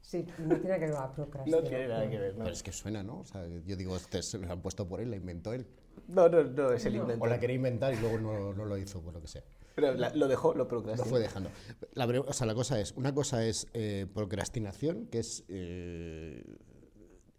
[0.01, 1.63] Sí, no tiene que ver con la procrastinación.
[1.63, 2.33] No tiene nada que ver.
[2.37, 2.43] ¿no?
[2.43, 3.19] Pero es que suena, ¿no?
[3.21, 5.67] O sea, yo digo, este se lo han puesto por él, la inventó él.
[6.07, 7.23] No, no, no, es el invento.
[7.23, 9.43] O la quería inventar y luego no, no lo hizo, por lo que sea.
[9.75, 11.09] Pero la, lo dejó, lo Lo procrastinó.
[11.09, 11.49] fue dejando.
[11.93, 16.43] La, o sea, la cosa es, una cosa es eh, procrastinación, que es eh,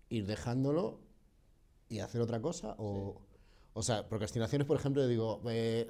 [0.08, 1.00] ir dejándolo
[1.88, 3.22] y hacer otra cosa, o,
[3.74, 5.86] o sea, procrastinación es, por ejemplo, yo digo, eh,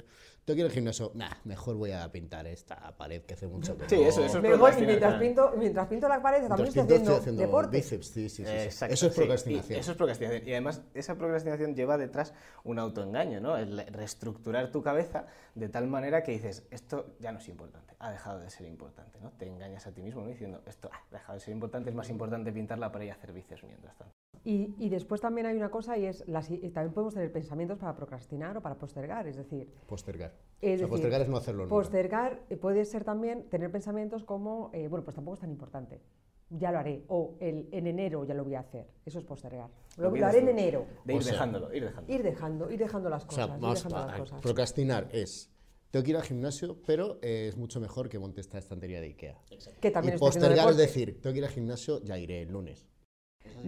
[0.47, 3.77] tengo que ir al gimnasio, nah, mejor voy a pintar esta pared que hace mucho
[3.77, 4.03] que Sí, no".
[4.03, 7.77] eso- eso es Mejor, mientras pinto, mientras pinto la pared también estoy pinto, haciendo, deporte.
[7.77, 8.51] bíceps, sí, sí, sí.
[8.53, 9.77] Exacto, Eso es procrastinación.
[9.77, 10.47] y eso es procrastinación.
[10.49, 12.33] Y además, esa procrastinación lleva detrás
[12.63, 13.57] un autoengaño, ¿no?
[13.57, 18.13] El reestructurar tu cabeza de tal manera que dices, esto ya no es importante, ha
[18.13, 19.33] dejado de ser importante, ¿no?
[19.33, 20.29] Te engañas a ti mismo ¿no?
[20.29, 23.33] diciendo, esto ha dejado de ser importante, es más importante pintar la pared y hacer
[23.33, 24.15] bíceps mientras tanto.
[24.45, 27.79] Y, y después también hay una cosa y es, las, y también podemos tener pensamientos
[27.79, 30.31] para procrastinar o para postergar, es decir, Postergar.
[30.61, 31.75] Es o sea, decir, postergar es no hacerlo nunca.
[31.75, 36.01] Postergar eh, puede ser también tener pensamientos como, eh, bueno, pues tampoco es tan importante,
[36.49, 39.69] ya lo haré, o el, en enero ya lo voy a hacer, eso es postergar.
[39.99, 40.87] Lo, lo haré en enero.
[41.05, 42.15] De ir O sea, dejándolo, ir dejándolo.
[42.15, 44.41] Ir dejando, ir dejando las O sea, cosas, ir dejando a- las cosas.
[44.41, 45.51] procrastinar es,
[45.91, 49.09] tengo que ir al gimnasio, pero eh, es mucho mejor que monte esta estantería de
[49.09, 49.39] Ikea.
[49.81, 52.87] Que también y postergar es decir, tengo que ir al gimnasio, ya iré el lunes.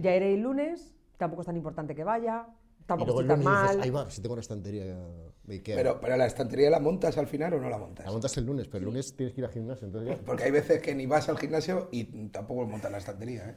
[0.01, 2.47] Ya iré el lunes, tampoco es tan importante que vaya,
[2.89, 3.83] tampoco luego el estoy tan lunes dices, mal.
[3.83, 5.75] ahí va, si tengo una estantería de Ikea.
[5.77, 8.05] Pero, pero la estantería la montas al final o no la montas.
[8.05, 10.43] la montas el lunes, pero el lunes tienes que ir al gimnasio, entonces ya- Porque
[10.43, 13.49] hay veces que ni vas al gimnasio y tampoco montas la estantería.
[13.49, 13.55] ¿eh?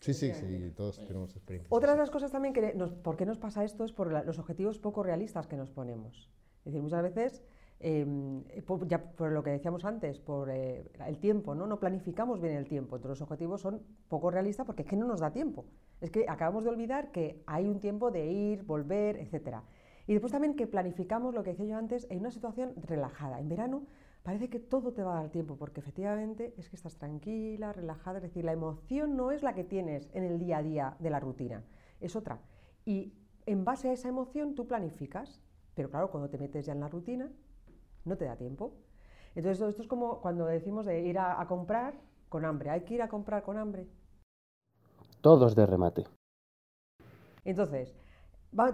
[0.00, 1.68] Sí, sí, sí, todos tenemos experiencia.
[1.74, 3.84] Otra de las cosas también que nos, ¿por qué nos pasa esto?
[3.84, 6.30] Es por la- los objetivos poco realistas que nos ponemos.
[6.60, 7.42] Es decir, muchas veces,
[7.80, 8.06] eh,
[8.66, 11.66] por, ya por lo que decíamos antes, por eh, el tiempo, ¿no?
[11.66, 12.96] No planificamos bien el tiempo.
[12.96, 15.64] Entonces los objetivos son poco realistas porque es que no nos da tiempo.
[16.04, 19.62] Es que acabamos de olvidar que hay un tiempo de ir, volver, etcétera.
[20.06, 23.40] Y después también que planificamos lo que decía yo antes en una situación relajada.
[23.40, 23.86] En verano
[24.22, 28.18] parece que todo te va a dar tiempo porque efectivamente es que estás tranquila, relajada.
[28.18, 31.08] Es decir, la emoción no es la que tienes en el día a día de
[31.08, 31.64] la rutina,
[32.02, 32.38] es otra.
[32.84, 33.14] Y
[33.46, 35.42] en base a esa emoción tú planificas,
[35.74, 37.32] pero claro, cuando te metes ya en la rutina,
[38.04, 38.74] no te da tiempo.
[39.34, 41.94] Entonces, esto es como cuando decimos de ir a, a comprar
[42.28, 42.68] con hambre.
[42.68, 43.88] Hay que ir a comprar con hambre.
[45.24, 46.04] Todos de remate.
[47.46, 47.96] Entonces,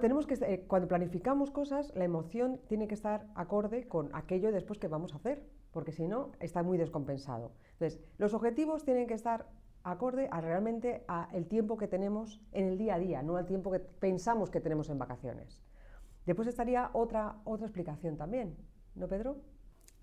[0.00, 4.80] tenemos que, eh, cuando planificamos cosas, la emoción tiene que estar acorde con aquello después
[4.80, 7.52] que vamos a hacer, porque si no, está muy descompensado.
[7.74, 9.46] Entonces, los objetivos tienen que estar
[9.84, 13.70] acorde realmente a el tiempo que tenemos en el día a día, no al tiempo
[13.70, 15.62] que pensamos que tenemos en vacaciones.
[16.26, 18.56] Después estaría otra, otra explicación también,
[18.96, 19.36] ¿no, Pedro?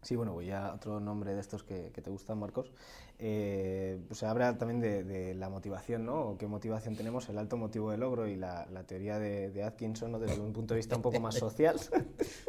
[0.07, 2.71] Sí, bueno, voy a otro nombre de estos que, que te gustan, Marcos.
[3.19, 6.29] Eh, pues se habla también de, de la motivación, ¿no?
[6.29, 7.27] O ¿Qué motivación tenemos?
[7.27, 10.19] El alto motivo de logro y la, la teoría de, de Atkinson, ¿no?
[10.19, 11.77] Desde un punto de vista un poco más social.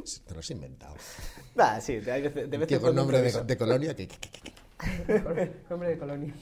[0.04, 0.94] Sí, Te lo has inventado.
[1.56, 4.06] Ah, sí, de, de vez en cuando nombre de, colonia que...
[4.06, 4.58] que- que- que-
[5.68, 6.32] Nombre de colonia.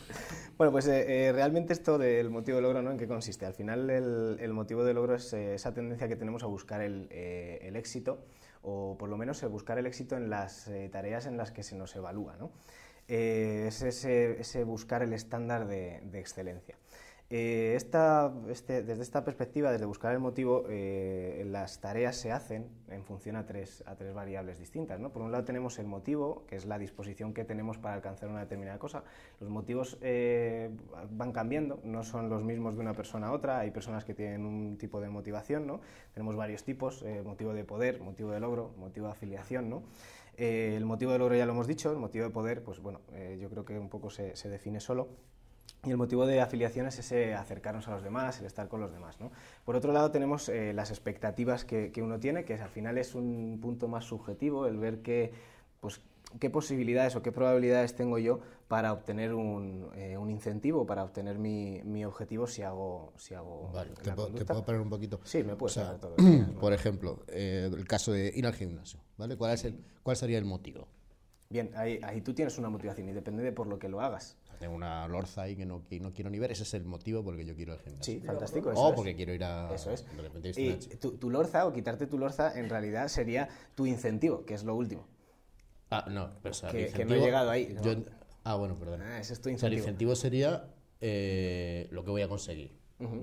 [0.58, 2.90] Bueno, pues eh, eh, realmente esto del motivo de logro, ¿no?
[2.90, 3.46] ¿En qué consiste?
[3.46, 6.82] Al final el, el motivo de logro es eh, esa tendencia que tenemos a buscar
[6.82, 8.18] el, eh, el éxito,
[8.68, 11.62] o por lo menos eh, buscar el éxito en las eh, tareas en las que
[11.62, 12.50] se nos evalúa, ¿no?
[13.06, 16.76] Eh, es ese, ese buscar el estándar de excelencia.
[17.28, 23.02] Eh, este- desde esta perspectiva, desde buscar el motivo, eh, las tareas se hacen en
[23.02, 23.82] función a tres,
[24.14, 25.00] variables distintas.
[25.10, 28.40] Por un lado tenemos el motivo, que es la disposición que tenemos para alcanzar una
[28.40, 29.02] determinada cosa.
[29.40, 30.70] Los motivos eh,
[31.10, 33.58] van cambiando, no son los mismos de una persona a otra.
[33.58, 35.80] Hay personas que tienen un tipo de motivación,
[36.14, 39.68] tenemos varios tipos, motivo de poder, motivo de logro, motivo de afiliación.
[39.68, 39.82] ¿no?
[40.36, 43.00] El motivo de logro ya lo hemos dicho, el motivo de poder, pues bueno,
[43.40, 45.08] yo creo que un poco se define solo.
[45.86, 48.92] Y el motivo de afiliación es ese acercarnos a los demás, el estar con los
[48.92, 49.20] demás.
[49.20, 49.30] ¿no?
[49.64, 53.14] Por otro lado tenemos eh, las expectativas que, que uno tiene, que al final es
[53.14, 55.32] un punto más subjetivo, el ver qué,
[55.80, 56.00] pues,
[56.40, 61.38] qué posibilidades o qué probabilidades tengo yo para obtener un, eh, un incentivo, para obtener
[61.38, 65.20] mi, mi objetivo si hago, si hago Vale, ¿te, puedo, te puedo parar un poquito?
[65.22, 66.58] Sí, me puedes O sea, que quieras, ¿no?
[66.58, 69.36] Por ejemplo, eh, el caso de ir al gimnasio, ¿vale?
[69.36, 70.88] ¿Cuál, es el, ¿Cuál sería el motivo?
[71.48, 74.36] Bien, ahí, ahí tú tienes una motivación y depende de por lo que lo hagas.
[74.58, 76.52] Tengo una lorza ahí que no, que no quiero ni ver.
[76.52, 78.14] Ese es el motivo por el que yo quiero el gimnasio.
[78.14, 78.70] Sí, fantástico.
[78.72, 78.94] Eso O es.
[78.94, 79.72] porque quiero ir a.
[79.74, 80.04] Eso es.
[80.16, 84.44] De repente Y tu, tu lorza o quitarte tu lorza en realidad sería tu incentivo,
[84.44, 85.06] que es lo último.
[85.90, 87.82] Ah, no, pero o sea, que- que no he incentivo- llegado ahí, ¿no?
[87.82, 88.02] yo-
[88.44, 89.02] ah, bueno, perdón.
[89.02, 90.12] Ah, ese es tu O sea, el incentivo.
[90.12, 90.68] incentivo sería
[91.00, 92.72] eh, lo que voy a conseguir.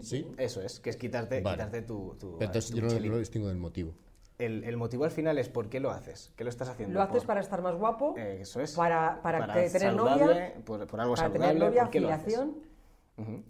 [0.01, 0.27] ¿Sí?
[0.37, 1.57] Eso es, que es quitarte, Vale.
[1.57, 3.95] quitarte tu, tu, Pero entonces tu yo no lo distingo del motivo.
[4.39, 6.95] El, el motivo al final es por qué lo haces, qué lo estás haciendo.
[6.95, 8.75] Lo haces Por- para estar más guapo, Eh, eso es.
[8.75, 11.53] para, para, tener saludable, novia, por, por algo para saludable.
[11.55, 12.37] tener novia, ¿por qué lo haces?
[12.37, 12.73] afiliación.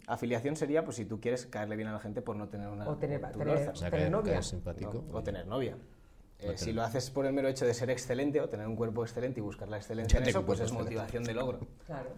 [0.06, 2.86] Afiliación sería pues si tú quieres caerle bien a la gente por no tener una
[2.88, 3.24] O tener-.
[3.24, 4.32] O sea, Tener caer, novia.
[4.32, 5.04] caer simpático.
[5.08, 5.16] ¿no?
[5.18, 5.72] O tener novia.
[6.38, 8.76] Eh, tener- si lo haces por el mero hecho de ser excelente o tener un
[8.76, 10.84] cuerpo excelente y buscar la excelencia en eso, pues es excelente.
[10.94, 11.60] motivación de logro.
[11.86, 12.10] Claro.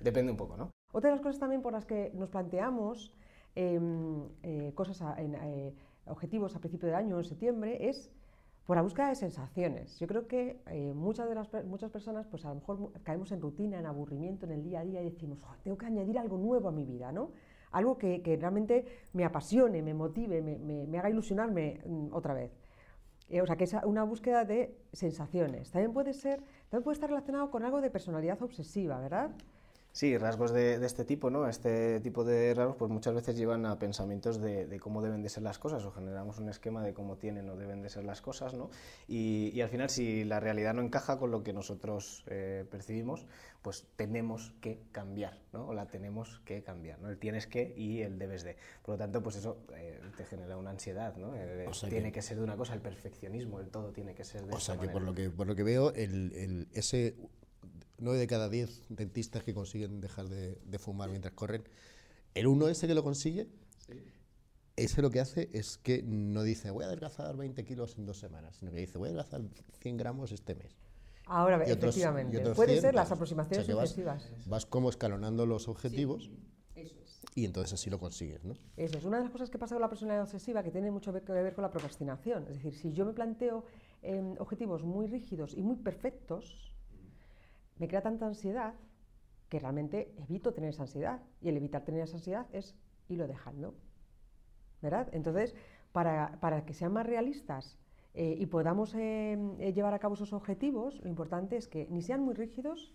[0.00, 0.70] Depende un poco, ¿no?
[0.92, 3.12] Otra de las cosas también por las que nos planteamos
[3.54, 5.74] em, eh, cosas, a- en, eh,
[6.06, 8.10] objetivos a principio de año, en septiembre, es
[8.66, 9.98] por la búsqueda de sensaciones.
[9.98, 13.40] Yo creo que eh, muchas, de las, muchas personas, pues a lo mejor caemos en
[13.40, 16.36] rutina, en aburrimiento en el día a día y decimos, "Jo, tengo que añadir algo
[16.38, 17.32] nuevo a mi vida, ¿no?
[17.72, 22.34] Algo que, que realmente me apasione, me motive, me, me- me haga ilusionarme mm, otra
[22.34, 22.52] vez.
[23.28, 25.70] Eh, o sea, que es una búsqueda de sensaciones.
[25.70, 29.30] También puede ser, también puede estar relacionado con algo de personalidad obsesiva, ¿verdad?
[29.92, 31.48] Sí, rasgos de, de este tipo, ¿no?
[31.48, 35.28] Este tipo de rasgos pues muchas veces llevan a pensamientos de, de cómo deben de
[35.28, 38.22] ser las cosas o generamos un esquema de cómo tienen o deben de ser las
[38.22, 38.70] cosas, ¿no?
[39.08, 43.26] Y, y al final si la realidad no encaja con lo que nosotros eh, percibimos,
[43.62, 45.66] pues tenemos que cambiar, ¿no?
[45.66, 47.08] O la tenemos que cambiar, ¿no?
[47.10, 48.56] El tienes que y el debes de.
[48.82, 51.32] Por lo tanto, pues eso eh, te genera una ansiedad, ¿no?
[51.68, 52.22] O sea tiene que- que...
[52.22, 54.80] ser de una cosa, el perfeccionismo, el todo tiene que ser de O esta sea,
[54.80, 57.16] que por lo que, por lo que veo, el, el- ese
[58.00, 61.62] 9 de cada 10 dentistas que consiguen dejar de, de fumar mientras corren,
[62.34, 63.46] el uno ese que lo consigue,
[64.76, 68.18] ese lo que hace es que no dice voy a adelgazar 20 kilos en dos
[68.18, 69.42] semanas, sino que dice voy a adelgazar
[69.80, 70.76] 100 gramos este mes.
[71.26, 72.36] Ahora, Y otros- efectivamente.
[72.36, 74.18] y otros Puede 100, ser las aproximaciones o sea.
[74.46, 76.30] Vas como escalonando los objetivos
[77.34, 78.54] y entonces así lo consigues, ¿no?
[78.76, 81.12] Eso es una de las cosas que pasa con la personalidad obsesiva que tiene mucho
[81.12, 82.44] que ver con la procrastinación.
[82.48, 83.64] Es decir, si yo me planteo
[84.02, 86.69] em, objetivos muy rígidos y muy perfectos,
[87.80, 88.74] me crea tanta ansiedad
[89.48, 91.22] que realmente evito tener esa ansiedad.
[91.40, 92.76] Y el evitar tener esa ansiedad es
[93.08, 93.74] irlo dejando.
[94.82, 95.08] ¿Verdad?
[95.12, 95.54] Entonces,
[95.90, 97.78] para, para que sean más realistas
[98.14, 102.02] eh, y podamos em, eh, llevar a cabo esos objetivos, lo importante es que ni
[102.02, 102.94] sean muy rígidos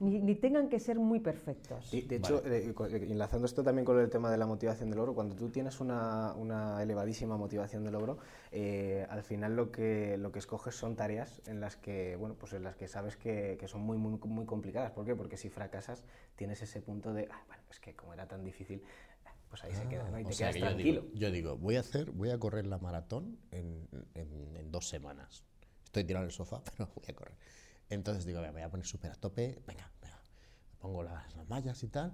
[0.00, 1.86] ni, ni tengan que ser muy perfectos.
[1.86, 4.96] Sí, de hecho, eh, eh, enlazando esto también con el tema de la motivación de
[4.96, 8.18] logro, cuando tú tienes una, una elevadísima motivación de logro,
[8.52, 12.52] eh, al final lo que, lo que escoges son tareas en las que, bueno, pues
[12.52, 14.90] en las que sabes que, que son muy, muy, muy complicadas.
[14.92, 15.14] ¿Por qué?
[15.14, 16.04] Porque si fracasas,
[16.36, 18.82] tienes ese punto de, "Ah, bueno, es que como era tan difícil,
[19.48, 20.18] pues ahí se queda, ¿no?
[20.18, 21.02] Y te quedas que yo tranquilo.
[21.02, 24.88] digo, yo digo, voy a hacer, voy a correr la maratón en, en- en dos
[24.88, 25.44] semanas.
[25.84, 27.36] Estoy tirado en el sofá, pero voy a correr.
[27.90, 30.20] Entonces digo, "Venga, me voy a poner súper a tope, venga, venga.
[30.72, 32.12] Me pongo las, las mallas y tal.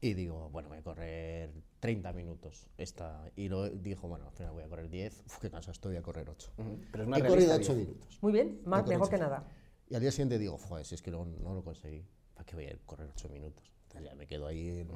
[0.00, 1.50] Y digo, bueno, voy a correr
[1.80, 2.68] 30 minutos.
[2.76, 5.22] Esta, y lo dijo, bueno, al final voy a correr 10.
[5.26, 6.52] Uf, qué cansado estoy, voy a correr 8.
[6.58, 7.90] Ujú, Pero es más He corrido realista, 8 digo.
[7.92, 8.18] minutos.
[8.20, 9.48] Muy bien, más, mejor que nada.
[9.88, 12.56] Y al día siguiente digo, joder, si es que no, no lo conseguí, ¿para qué
[12.56, 13.72] voy a correr 8 minutos?
[13.84, 14.68] Entonces ya me quedo ahí.
[14.80, 14.88] en-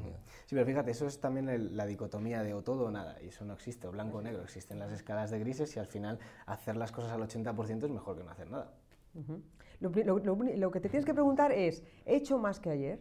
[0.46, 3.28] Sí, pero fíjate, eso es también el- la dicotomía de o todo o nada, y
[3.28, 6.18] eso no existe, o blanco o negro, existen las escalas de grises y al final
[6.44, 8.74] hacer las cosas al 80% es mejor que no hacer nada.
[9.14, 9.40] Ujú.
[9.80, 13.00] Lo, lo- lo que te tienes que preguntar es, ¿he hecho más que ayer?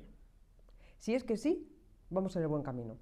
[0.97, 1.69] Si es que sí,
[2.09, 2.97] vamos en el buen camino.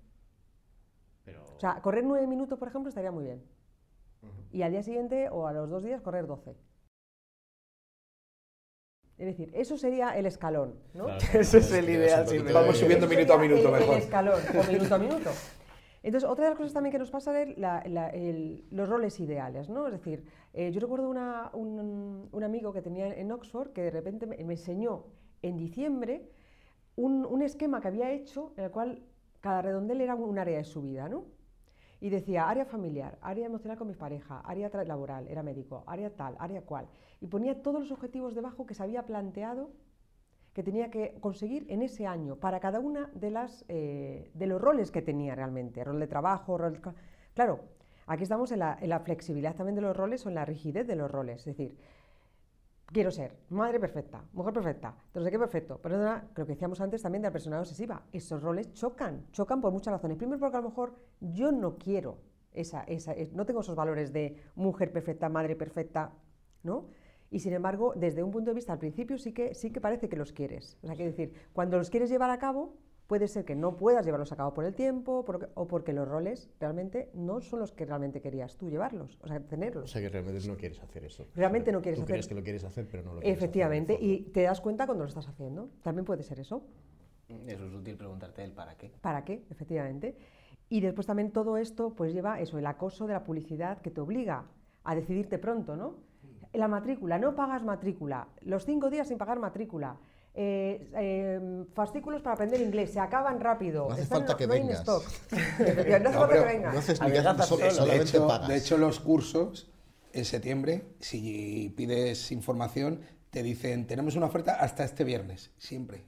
[1.56, 3.44] O sea, correr nueve minutos, por ejemplo, estaría muy bien.
[4.52, 6.56] Y al día siguiente o a los dos días correr 12.
[9.18, 11.06] Es decir, eso sería el escalón, ¿no?
[11.06, 13.96] Claro, Ese es el ideal, sí, pero- Vamos subiendo minuto a minuto el- mejor.
[13.96, 15.30] El escalón, o minuto a minuto.
[16.04, 17.58] Entonces, otra de las cosas también que nos pasa es
[18.72, 19.88] los roles ideales, ¿no?
[19.88, 24.26] Es decir, eh, yo recuerdo un, un amigo que tenía en Oxford que de repente
[24.28, 25.06] me, enseñó
[25.42, 26.30] en diciembre
[26.96, 29.04] un, un esquema que había hecho en el cual
[29.42, 31.26] cada redondel era un área de su vida, ¿no?
[32.00, 36.36] Y decía área familiar, área emocional con mi pareja, área laboral, era médico, área tal,
[36.38, 36.88] área cual.
[37.22, 39.72] Y ponía todos los objetivos debajo que se había planteado
[40.58, 44.60] que tenía que conseguir en ese año para cada una de, las, eh, de los
[44.60, 46.82] roles que tenía realmente, rol de trabajo, rol...
[47.36, 47.60] Claro,
[48.08, 50.88] aquí estamos en la, en la flexibilidad también de los roles o en la rigidez
[50.88, 51.78] de los roles, es decir,
[52.88, 56.82] quiero ser madre perfecta, mujer perfecta, no sé qué perfecto, pero nada, lo que decíamos
[56.82, 60.18] antes también de la personalidad obsesiva, esos roles chocan, chocan por muchas razones.
[60.18, 62.18] Primero porque a lo mejor yo no quiero,
[62.52, 66.14] esa, esa, es- no tengo esos valores de mujer perfecta, madre perfecta,
[66.64, 66.86] ¿no?
[67.30, 70.08] Y sin embargo, desde un punto de vista al principio sí que, sí que parece
[70.10, 70.78] que los quieres.
[70.82, 72.74] O sea, que decir, cuando los quieres llevar a cabo,
[73.08, 76.50] puede ser que no puedas llevarlos a cabo por el tiempo o porque los roles
[76.60, 79.90] realmente no son los que realmente querías tú llevarlos, o sea, O tenerlos.
[79.92, 81.26] sea que realmente no quieres hacer eso.
[81.36, 83.94] Realmente no quieres Tú hacer- crees que lo quieres hacer, pero no lo quieres Efectivamente,
[83.96, 84.06] hacer.
[84.06, 85.70] y te das cuenta cuando lo estás haciendo.
[85.84, 86.64] También puede ser eso.
[87.46, 88.92] Eso es útil preguntarte el para qué.
[89.02, 89.44] ¿Para qué?
[89.50, 90.18] Efectivamente.
[90.70, 94.02] Y después también todo esto pues lleva eso, el acoso de la publicidad que te
[94.02, 94.46] obliga
[94.84, 95.96] a decidirte pronto, ¿no?
[96.58, 99.96] La matrícula, no pagas matrícula, los cinco días sin pagar matrícula,
[100.34, 103.86] eh, eh, fascículos para aprender inglés, se acaban rápido.
[103.88, 104.80] No hace están- falta que no vengas.
[104.80, 105.04] stock.
[105.32, 106.74] no hace No, falta que vengas.
[106.74, 107.64] No haces caso, solo.
[107.64, 108.48] De solamente hecho, pagas.
[108.48, 109.70] de hecho, los cursos
[110.14, 116.06] en septiembre, si pides información, te dicen, tenemos una oferta hasta este viernes, siempre.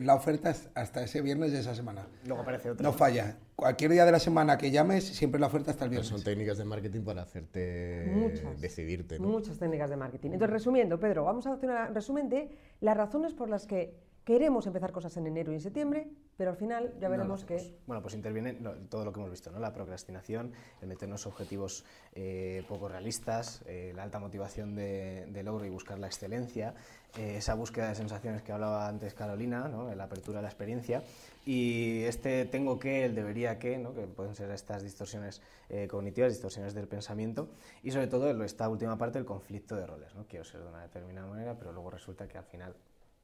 [0.00, 2.06] La oferta es hasta ese viernes de esa semana.
[2.26, 2.82] Luego aparece otro.
[2.82, 3.36] No falla.
[3.56, 6.08] Cualquier día de la semana que llames, siempre la oferta hasta el Pero viernes.
[6.22, 8.60] son técnicas de marketing para hacerte Muchas.
[8.60, 9.28] decidirte, ¿no?
[9.28, 10.30] Muchas técnicas de marketing.
[10.32, 13.94] Entonces, resumiendo, Pedro, vamos a hacer un resumen de las razones por las que
[14.24, 17.56] queremos empezar cosas en enero y en septiembre, pero al final ya No veremos que...
[17.56, 17.74] hacemos.
[17.86, 18.52] Bueno, pues interviene
[18.88, 19.58] todo lo que hemos visto, ¿no?
[19.58, 25.64] La procrastinación, el meternos objetivos eh, poco realistas, eh, la alta motivación de, de logro
[25.66, 26.74] y buscar la excelencia,
[27.16, 29.92] eh, esa búsqueda de sensaciones que hablaba antes Carolina, ¿no?
[29.94, 31.02] La apertura a la experiencia
[31.44, 33.94] y este tengo que, el debería que, ¿no?
[33.94, 37.48] Que pueden ser estas distorsiones eh, cognitivas, distorsiones del pensamiento
[37.82, 40.24] y sobre todo esta última parte, el conflicto de roles, ¿no?
[40.26, 42.76] Quiero ser de una determinada manera, pero luego resulta que al final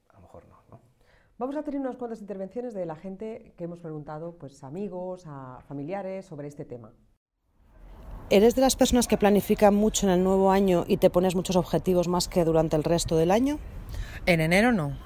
[0.08, 0.80] a lo mejor no, ¿no?
[1.38, 5.60] Vamos a tener unas cuantas intervenciones de la gente que hemos preguntado, pues amigos, a
[5.68, 6.92] familiares, sobre este tema.
[8.28, 11.54] ¿Eres de las personas que planifican mucho en el nuevo año y te pones muchos
[11.56, 13.58] objetivos más que durante el resto del año?
[14.26, 14.96] En enero no,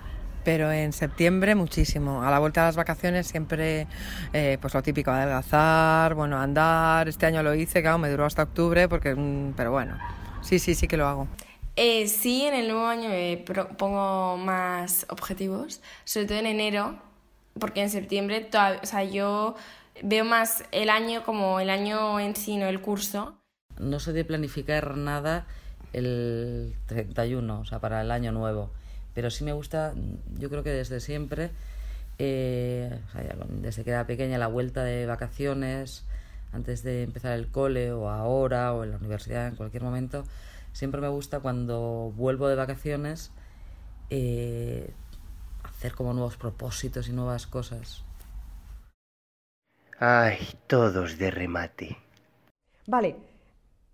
[0.43, 2.23] pero en septiembre muchísimo.
[2.23, 3.87] A la vuelta de las vacaciones siempre,
[4.33, 7.09] eh, pues lo típico, adelgazar, bueno, andar.
[7.09, 9.99] Este año lo hice, claro, me duró hasta octubre, porque, mm, pero bueno,
[10.41, 11.29] sí, sí, sí que lo hago.
[11.77, 16.99] Eh, sí, en el nuevo año me pro- pongo más objetivos, sobre todo en enero,
[17.59, 18.49] porque en septiembre
[18.83, 19.57] o sea, yo
[20.03, 23.37] veo más el año como el año en sí, no el curso.
[23.79, 25.47] No soy de planificar nada
[25.93, 28.71] el 31, o sea, para el año nuevo.
[29.15, 29.95] Pero sí me gusta,
[30.39, 31.51] yo creo que desde siempre,
[32.19, 33.01] eh,
[33.49, 36.05] desde que era pequeña, la vuelta de vacaciones,
[36.53, 40.25] antes de empezar el cole o ahora o en la universidad, en cualquier momento,
[40.73, 43.33] siempre me gusta cuando vuelvo de vacaciones
[44.11, 44.93] eh,
[45.63, 48.05] hacer como nuevos propósitos y nuevas cosas.
[50.03, 51.99] Ay, todos de remate.
[52.87, 53.17] Vale,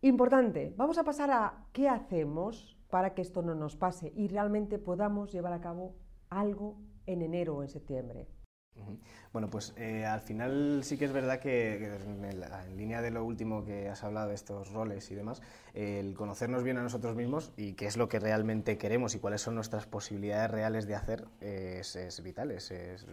[0.02, 4.78] importante, vamos a pasar a qué hacemos para que esto no nos pase y realmente
[4.78, 5.96] podamos llevar a cabo
[6.30, 8.28] algo en enero o en septiembre.
[9.32, 13.64] Bueno, pues eh, al final sí que es verdad que, en, línea de lo último
[13.64, 15.42] que has hablado de estos roles y demás,
[15.74, 19.42] el conocernos bien a nosotros mismos y qué es lo que realmente queremos y cuáles
[19.42, 23.06] son nuestras posibilidades reales de hacer es, es vital, es, es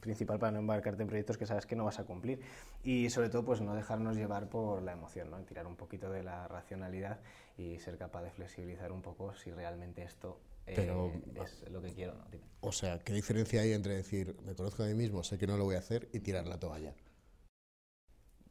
[0.00, 2.40] principal para no embarcarte en proyectos que sabes que no vas a cumplir
[2.82, 5.38] y sobre todo pues no dejarnos llevar por la emoción, ¿no?
[5.44, 7.20] tirar un poquito de la racionalidad
[7.56, 11.92] y ser capaz de flexibilizar un poco si realmente esto eh, Pero- es lo que
[11.92, 12.14] quiero.
[12.14, 12.24] ¿no?
[12.30, 12.44] Dime.
[12.60, 15.56] O sea, ¿qué diferencia hay entre decir, me conozco a mí mismo, sé que no
[15.56, 16.94] lo voy a hacer y tirar la toalla?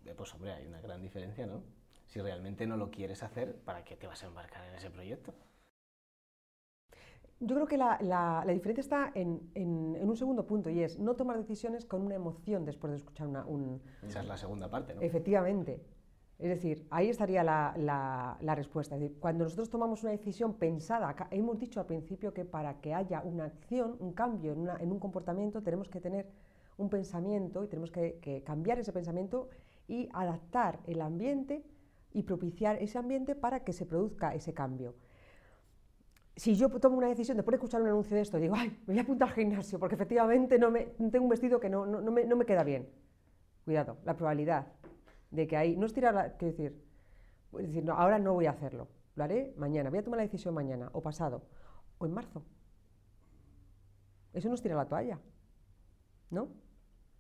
[0.06, 1.63] Eh, Pues hombre, hay una gran diferencia, ¿no?
[2.08, 5.34] Si realmente no lo quieres hacer, ¿para qué te vas a embarcar en ese proyecto?
[7.39, 10.84] Yo creo que la, la- la diferencia está en, en- en un segundo punto y
[10.84, 13.82] es no tomar decisiones con una emoción después de escuchar una, un...
[14.04, 15.02] Esa es la segunda parte, ¿no?
[15.02, 15.82] Efectivamente.
[16.41, 18.97] Es decir, ahí estaría la, respuesta.
[19.19, 23.45] Cuando nosotros tomamos una decisión pensada, hemos dicho al principio que para que haya una
[23.45, 26.25] acción, un cambio en, un comportamiento, tenemos que tener
[26.77, 29.49] un pensamiento y tenemos que, cambiar ese pensamiento
[29.88, 31.63] y adaptar el ambiente
[32.12, 34.95] y propiciar ese ambiente para que se produzca ese cambio.
[36.36, 38.93] Si yo tomo una decisión después de escuchar un anuncio de esto, digo, ay, me
[38.93, 42.45] voy a apuntar al gimnasio porque efectivamente no me, tengo un vestido que no me
[42.47, 42.89] queda bien.
[43.63, 44.65] Cuidado, la probabilidad
[45.32, 46.82] de que ahí, no es tirar, la, quiero decir,
[47.60, 50.24] es decir, no, ahora no voy a hacerlo, lo haré mañana, voy a tomar la
[50.24, 51.44] decisión mañana, o pasado,
[51.98, 52.44] o en marzo.
[54.34, 55.20] Eso no es tirar la toalla,
[56.30, 56.50] ¿no?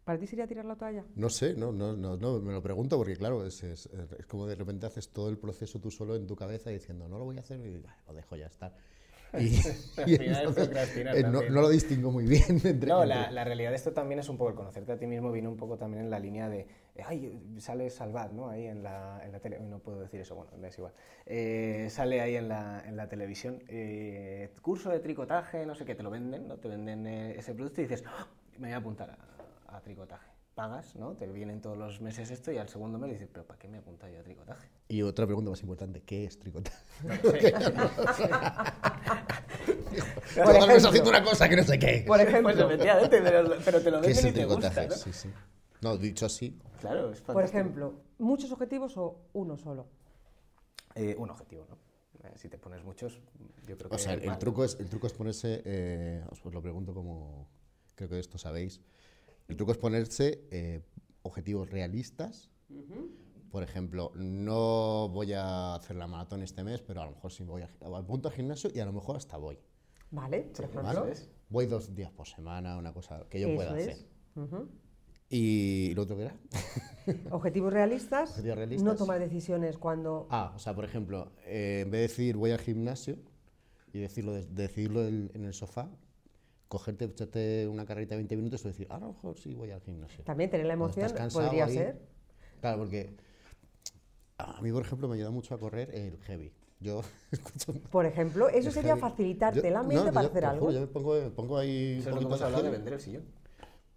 [0.05, 1.05] ¿Para ti sería tirar la toalla?
[1.15, 3.85] No sé, no, no, no, no, me lo pregunto porque claro, es, es,
[4.17, 7.19] es como de repente haces todo el proceso tú solo en tu cabeza diciendo, no
[7.19, 8.75] lo voy a hacer y "Ah, lo dejo ya estar.
[9.37, 9.55] Y,
[10.07, 10.69] entonces,
[11.13, 12.89] eh, no, lo distingo muy bien entre...
[12.89, 15.07] No, entre- la, la realidad de esto también es un poco el conocerte a ti
[15.07, 16.67] mismo, viene un poco también en la línea de,
[17.05, 18.49] ay, sale Salvat, ¿no?
[18.49, 20.93] Ahí en la, en la tele, no puedo decir eso, bueno, me es igual.
[21.25, 25.95] Eh, sale ahí en la, en la televisión, eh, curso de tricotaje, no sé qué,
[25.95, 26.57] te lo venden, ¿no?
[26.57, 28.27] Te venden eh, ese producto y dices, "Ah,
[28.57, 29.17] me voy a apuntar
[29.67, 30.29] a, a tricotaje.
[30.53, 31.13] Pagas, ¿no?
[31.13, 33.77] Te vienen todos los meses esto y al segundo mes dices, pero ¿para qué me
[33.77, 34.67] he apuntado yo a tricotaje?
[34.89, 36.77] Y otra pregunta más importante, ¿qué es tricotaje?
[37.03, 37.51] No lo sé.
[40.43, 40.89] Por ejemplo.
[40.89, 42.03] haciendo una cosa que no sé qué.
[42.05, 42.67] Por ejemplo.
[42.67, 42.79] Pues
[43.09, 44.87] pero, pero te lo ¿Qué es dicen el y te gusta, tricotaje?
[44.89, 44.95] ¿no?
[44.95, 45.29] Sí, sí.
[45.81, 46.59] No, dicho así.
[46.79, 47.59] Claro, es Por fantástico.
[47.59, 49.87] ejemplo, muchos objetivos o uno solo.
[50.95, 51.77] Eh, un objetivo, ¿no?
[52.27, 53.19] Eh, Si te pones muchos,
[53.67, 53.95] yo creo que...
[53.95, 54.37] O sea, el, mal.
[54.37, 57.47] truco es, el truco es ponerse, eh, os lo pregunto como
[57.95, 58.81] creo que esto sabéis,
[59.47, 60.81] el truco es ponerse eh,
[61.23, 62.49] objetivos realistas.
[63.51, 67.43] Por ejemplo, no voy a hacer la maratón este mes, pero a lo mejor sí
[67.43, 69.59] voy a, apunto al gimnasio y a lo mejor hasta voy.
[70.11, 70.83] Vale, por ejemplo.
[70.83, 71.13] ¿vale?
[71.49, 73.87] Voy dos días por semana, una cosa que yo Eso pueda es.
[73.89, 74.05] hacer.
[74.35, 74.69] Ujú.
[75.33, 76.35] ¿Y lo otro que era?
[77.31, 78.83] Objetivos realistas, Objetivos realistas.
[78.85, 80.27] no tomar decisiones cuando...
[80.29, 83.15] Ah, o sea, por ejemplo, eh, en vez de decir voy al gimnasio
[83.93, 85.89] y decirlo, de- decirlo el- en el sofá,
[86.67, 89.71] cogerte, echarte una carrerita de 20 minutos y decir, "Ah, a lo mejor sí voy
[89.71, 90.23] al gimnasio.
[90.25, 92.01] También tener la emoción cansado podría ahí- ser.
[92.59, 93.15] Claro, porque
[94.37, 96.51] a mí, por ejemplo, me ayuda mucho a correr el heavy.
[96.81, 97.01] Yo
[97.31, 97.73] escucho...
[97.89, 99.01] Por ejemplo, eso sería heavy.
[99.01, 100.59] facilitarte Yo- la mente no, para yo hacer algo.
[100.67, 101.97] juro, yo me pongo, me pongo ahí...
[101.99, 103.23] Eso es lo que poquito hemos hablado de vender el sillón.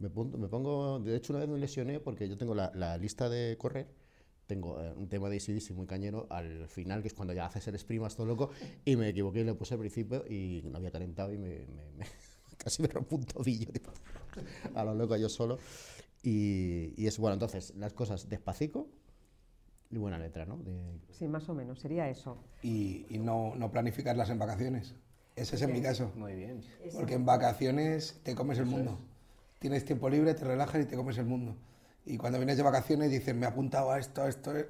[0.04, 2.98] Me pongo, me pongo, de hecho una vez me lesioné porque yo tengo la, la
[2.98, 3.86] lista de correr,
[4.46, 7.66] tengo eh, un tema de ACDC muy cañero al final, que es cuando ya haces
[7.68, 8.50] el sprint más todo loco,
[8.84, 11.90] y me equivoqué y le puse al principio y no había calentado y me, me-
[11.96, 12.04] me-
[12.58, 13.92] casi me rompo un tobillo tipo,
[14.74, 15.58] a lo loco yo solo.
[16.22, 18.86] Y, y es bueno, entonces las cosas despacito
[19.90, 20.58] y buena letra, ¿no?
[20.58, 22.36] De- Sí, más o menos, sería eso.
[22.62, 24.94] Y, y no, no planificarlas en vacaciones.
[25.34, 26.12] Ese es en mi caso.
[26.14, 26.60] Muy bien.
[26.92, 28.98] Porque en vacaciones te comes el mundo.
[29.64, 31.56] Tienes tiempo libre, te relajas y te comes el mundo.
[32.04, 34.68] Y cuando vienes de vacaciones dices, me he apuntado a esto, a esto, eh",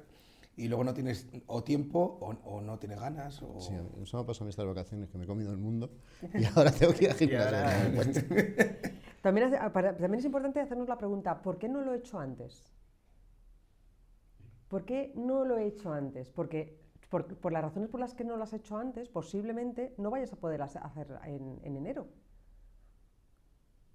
[0.55, 3.41] y luego no tienes o tiempo o, o no tienes ganas.
[3.41, 3.59] O...
[3.59, 5.89] Sí, eso me ha pasado a mí estas vacaciones, que me he comido el mundo
[6.33, 7.89] y ahora tengo que ir al gimnasio.
[7.89, 8.19] me cuento.
[9.21, 12.17] También, hace- para- también es importante hacernos la pregunta, ¿por qué no lo he hecho
[12.17, 12.71] antes?
[14.69, 16.29] ¿Por qué no lo he hecho antes?
[16.29, 16.79] Porque
[17.09, 20.31] por, por las razones por las que no lo has hecho antes, posiblemente no vayas
[20.31, 22.07] a poder hace- hacer en, en enero.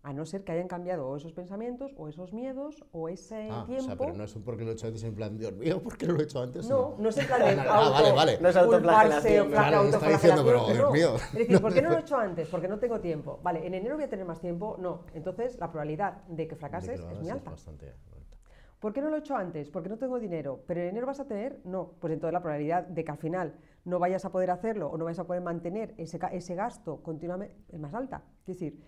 [0.03, 3.65] A no ser que hayan cambiado o esos pensamientos, o esos miedos, o ese Ah,
[3.67, 3.85] tiempo.
[3.85, 5.83] o sea, pero no es un porque lo he hecho antes en plan, Dios mío,
[5.83, 6.67] ¿por qué no lo he hecho antes?
[6.67, 8.39] No, no es en plan de Ah, vale, vale.
[8.41, 9.49] No es culparse o autoflagelación.
[9.51, 10.91] fla- Claro, está diciendo, pero, Dios no.
[10.91, 11.15] mío.
[11.17, 12.49] Es decir, ¿por qué no lo he hecho antes?
[12.49, 13.41] Porque no tengo tiempo.
[13.43, 14.77] Vale, en enero voy a tener más tiempo.
[14.79, 15.03] No.
[15.13, 17.51] Entonces, la probabilidad de que De que fracases es muy es alta.
[17.51, 18.39] bastante alta.
[18.79, 19.69] ¿Por qué no lo he hecho antes?
[19.69, 20.63] Porque no tengo dinero.
[20.67, 21.61] ¿Pero en enero vas a tener?
[21.65, 21.93] No.
[22.01, 25.05] Pues entonces la probabilidad de que al final no vayas a poder hacerlo o no
[25.05, 28.23] vayas a poder mantener ese, ese gasto continuamente es más alta.
[28.41, 28.81] Es decir,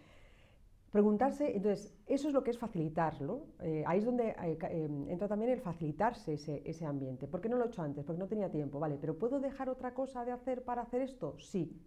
[0.92, 3.46] preguntarse, entonces, eso es lo que es facilitarlo.
[3.60, 7.26] Eh, ahí es donde eh, eh, entra también el facilitarse ese, ese ambiente.
[7.26, 8.04] ¿Por qué no lo he hecho antes?
[8.04, 8.78] Porque no tenía tiempo.
[8.78, 11.36] Vale, ¿pero puedo dejar otra cosa de hacer para hacer esto?
[11.38, 11.80] Sí.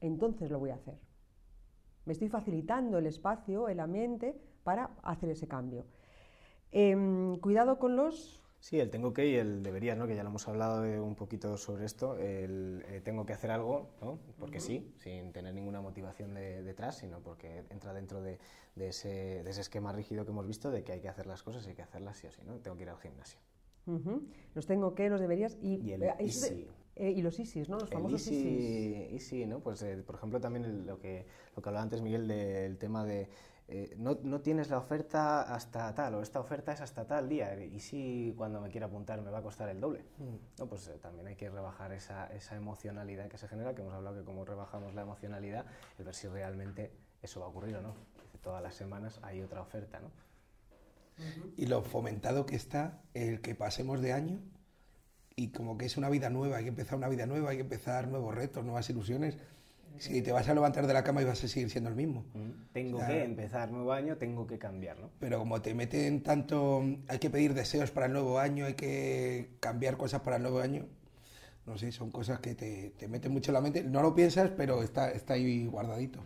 [0.00, 0.98] Entonces lo voy a hacer.
[2.04, 5.86] Me estoy facilitando el espacio, el ambiente para hacer ese cambio.
[6.72, 8.43] Em, cuidado con los...
[8.64, 10.06] Sí, el tengo que y el debería, ¿no?
[10.06, 12.16] Que ya lo hemos hablado de un poquito sobre esto.
[12.16, 14.18] El eh, tengo que hacer algo, ¿no?
[14.40, 18.38] Porque sí, sin tener ninguna motivación de- detrás, sino porque entra dentro de,
[18.74, 21.42] de ese, de ese esquema rígido que hemos visto de que hay que hacer las
[21.42, 22.54] cosas y hay que hacerlas sí o sí, ¿no?
[22.54, 23.38] Tengo que ir al gimnasio.
[24.54, 26.14] Los tengo que, los deberías y, Y el eh,
[26.96, 27.74] eh, y los ISIS, ¿no?
[27.78, 29.12] Los El famosos ISIS.
[29.12, 29.60] easy, ¿no?
[29.60, 33.28] Pues, por ejemplo, también el- lo, que, lo que hablaba antes Miguel del tema de
[33.66, 37.54] eh, no, no tienes la oferta hasta tal, o esta oferta es hasta tal día,
[37.64, 40.04] y si cuando me quiera apuntar me va a costar el doble.
[40.58, 43.94] No, pues eh, también hay que rebajar esa, esa emocionalidad que se genera, que hemos
[43.94, 45.64] hablado que como rebajamos la emocionalidad,
[45.98, 46.92] el ver si realmente
[47.22, 47.94] eso va a ocurrir o no.
[48.42, 50.10] Todas las semanas hay otra oferta, ¿no?
[51.56, 54.40] Y lo fomentado que está el que pasemos de año
[55.36, 57.62] y como que es una vida nueva, hay que empezar una vida nueva, hay que
[57.62, 59.38] empezar nuevos retos, nuevas ilusiones.
[59.98, 62.24] Si te vas a levantar de la cama y vas a seguir siendo el mismo.
[62.72, 65.10] Tengo O sea, que empezar nuevo año, tengo que cambiar, ¿no?
[65.20, 69.50] Pero como te meten tanto, hay que pedir deseos para el nuevo año, hay que
[69.60, 70.86] cambiar cosas para el nuevo año.
[71.66, 73.82] No sé, son cosas que te, te meten mucho en la mente.
[73.84, 76.20] No lo piensas, pero está, está ahí guardadito.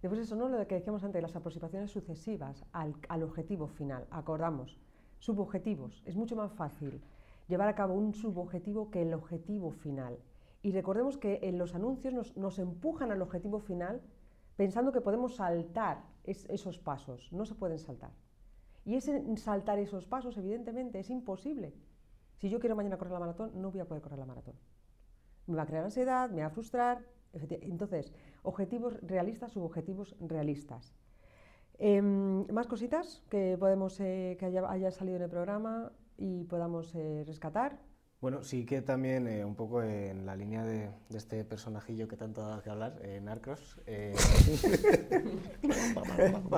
[0.00, 0.48] Después eso, ¿no?
[0.48, 4.06] Lo de que decíamos antes, las aproximaciones sucesivas al, al objetivo final.
[4.10, 4.78] Acordamos,
[5.18, 6.02] subobjetivos.
[6.06, 7.02] Es mucho más fácil
[7.48, 10.18] llevar a cabo un subobjetivo que el objetivo final.
[10.64, 14.00] Y recordemos que en los anuncios nos, empujan al objetivo final
[14.56, 17.30] pensando que podemos saltar es- esos pasos.
[17.34, 18.12] No se pueden saltar.
[18.86, 21.74] Y ese saltar esos pasos, evidentemente, es imposible.
[22.38, 24.54] Si yo quiero mañana correr la maratón, no voy a poder correr la maratón.
[25.46, 27.04] Me va a crear ansiedad, me va a frustrar.
[27.34, 30.94] Entonces, objetivos realistas, subobjetivos realistas.
[31.78, 36.94] Em, más cositas que podemos eh, que haya, haya salido en el programa y podamos
[36.94, 37.78] eh, rescatar.
[38.20, 42.16] Bueno, sí que también eh, un poco en la línea de, de este personajillo que
[42.16, 43.78] tanto ha que hablar, eh, Narcos.
[43.86, 44.14] eh,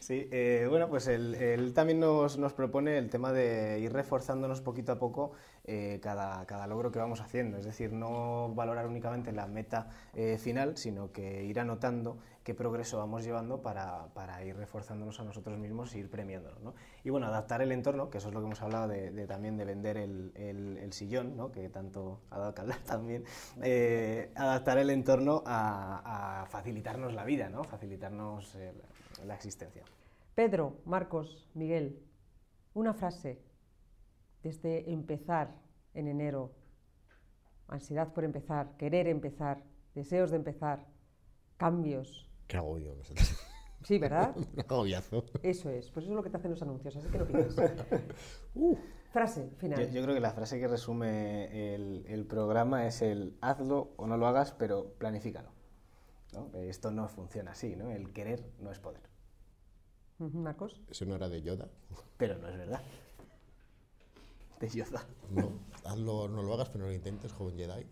[0.00, 4.60] sí, eh, bueno, pues él, él también nos, nos propone el tema de ir reforzándonos
[4.60, 5.32] poquito a poco
[5.68, 7.58] eh, cada, cada logro que vamos haciendo.
[7.58, 12.96] Es decir, no valorar únicamente la meta eh, final, sino que ir anotando qué progreso
[12.96, 16.62] vamos llevando para, para ir reforzándonos a nosotros mismos e ir premiándonos.
[16.62, 16.74] ¿no?
[17.04, 19.66] Y bueno, adaptar el entorno, que eso es lo que hemos hablado de, también de
[19.66, 21.52] vender el, el- sillón, ¿no?
[21.52, 23.24] que tanto ha dado que hablar también,
[23.62, 27.62] eh, adaptar el entorno a, facilitarnos la vida, ¿no?
[27.64, 28.56] facilitarnos
[29.26, 29.82] la existencia.
[30.34, 32.00] Pedro, Marcos, Miguel,
[32.72, 33.38] una frase
[34.42, 35.54] desde empezar
[35.94, 36.52] en enero,
[37.66, 39.62] ansiedad por empezar, querer empezar,
[39.94, 40.86] deseos de empezar,
[41.56, 42.30] cambios.
[42.46, 42.94] Qué agobio.
[43.82, 44.34] Sí, ¿verdad?
[44.36, 45.24] Un agobiazo.
[45.42, 47.72] Eso es, pues eso es lo que te hacen los anuncios, así que no pienses.
[49.12, 49.86] Frase final.
[49.86, 54.06] Yo, yo creo que la frase que resume el, el programa es el hazlo o
[54.06, 55.48] no lo hagas, pero planifícalo.
[56.34, 56.50] ¿no?
[56.54, 57.90] Eh, Esto no funciona así, ¿no?
[57.90, 59.02] El querer no es poder.
[60.18, 60.82] Marcos.
[60.90, 61.68] Eso no era de Yoda.
[62.16, 62.82] Pero no es verdad.
[64.60, 65.06] De Yoda.
[65.30, 65.52] No,
[65.84, 67.86] hazlo, no lo hagas, pero no lo intentes, joven Jedi.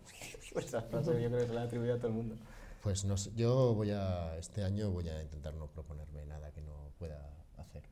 [0.55, 2.35] Esa frase yo creo que se la atribuido a todo el mundo.
[2.81, 6.61] Pues no sé, yo voy a, este año voy a intentar no proponerme nada que
[6.61, 7.83] no pueda hacer.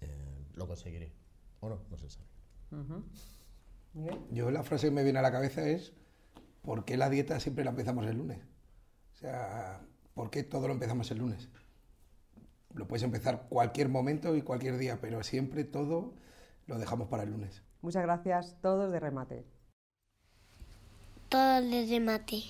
[0.00, 1.12] Eh, lo conseguiré.
[1.60, 2.26] O no, no se sabe.
[4.30, 5.92] Yo la frase que me viene a la cabeza es
[6.62, 8.38] ¿por qué la dieta siempre la empezamos el lunes?
[9.14, 9.80] O sea,
[10.14, 11.48] ¿por qué todo lo empezamos el lunes?
[12.74, 16.12] Lo puedes empezar cualquier momento y cualquier día, pero siempre todo
[16.68, 17.62] lo dejamos para el lunes.
[17.80, 19.44] Muchas gracias, todos de remate.
[21.28, 22.42] Todo de remate.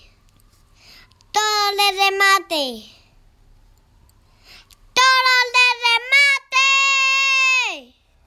[1.32, 2.97] Todo de remate.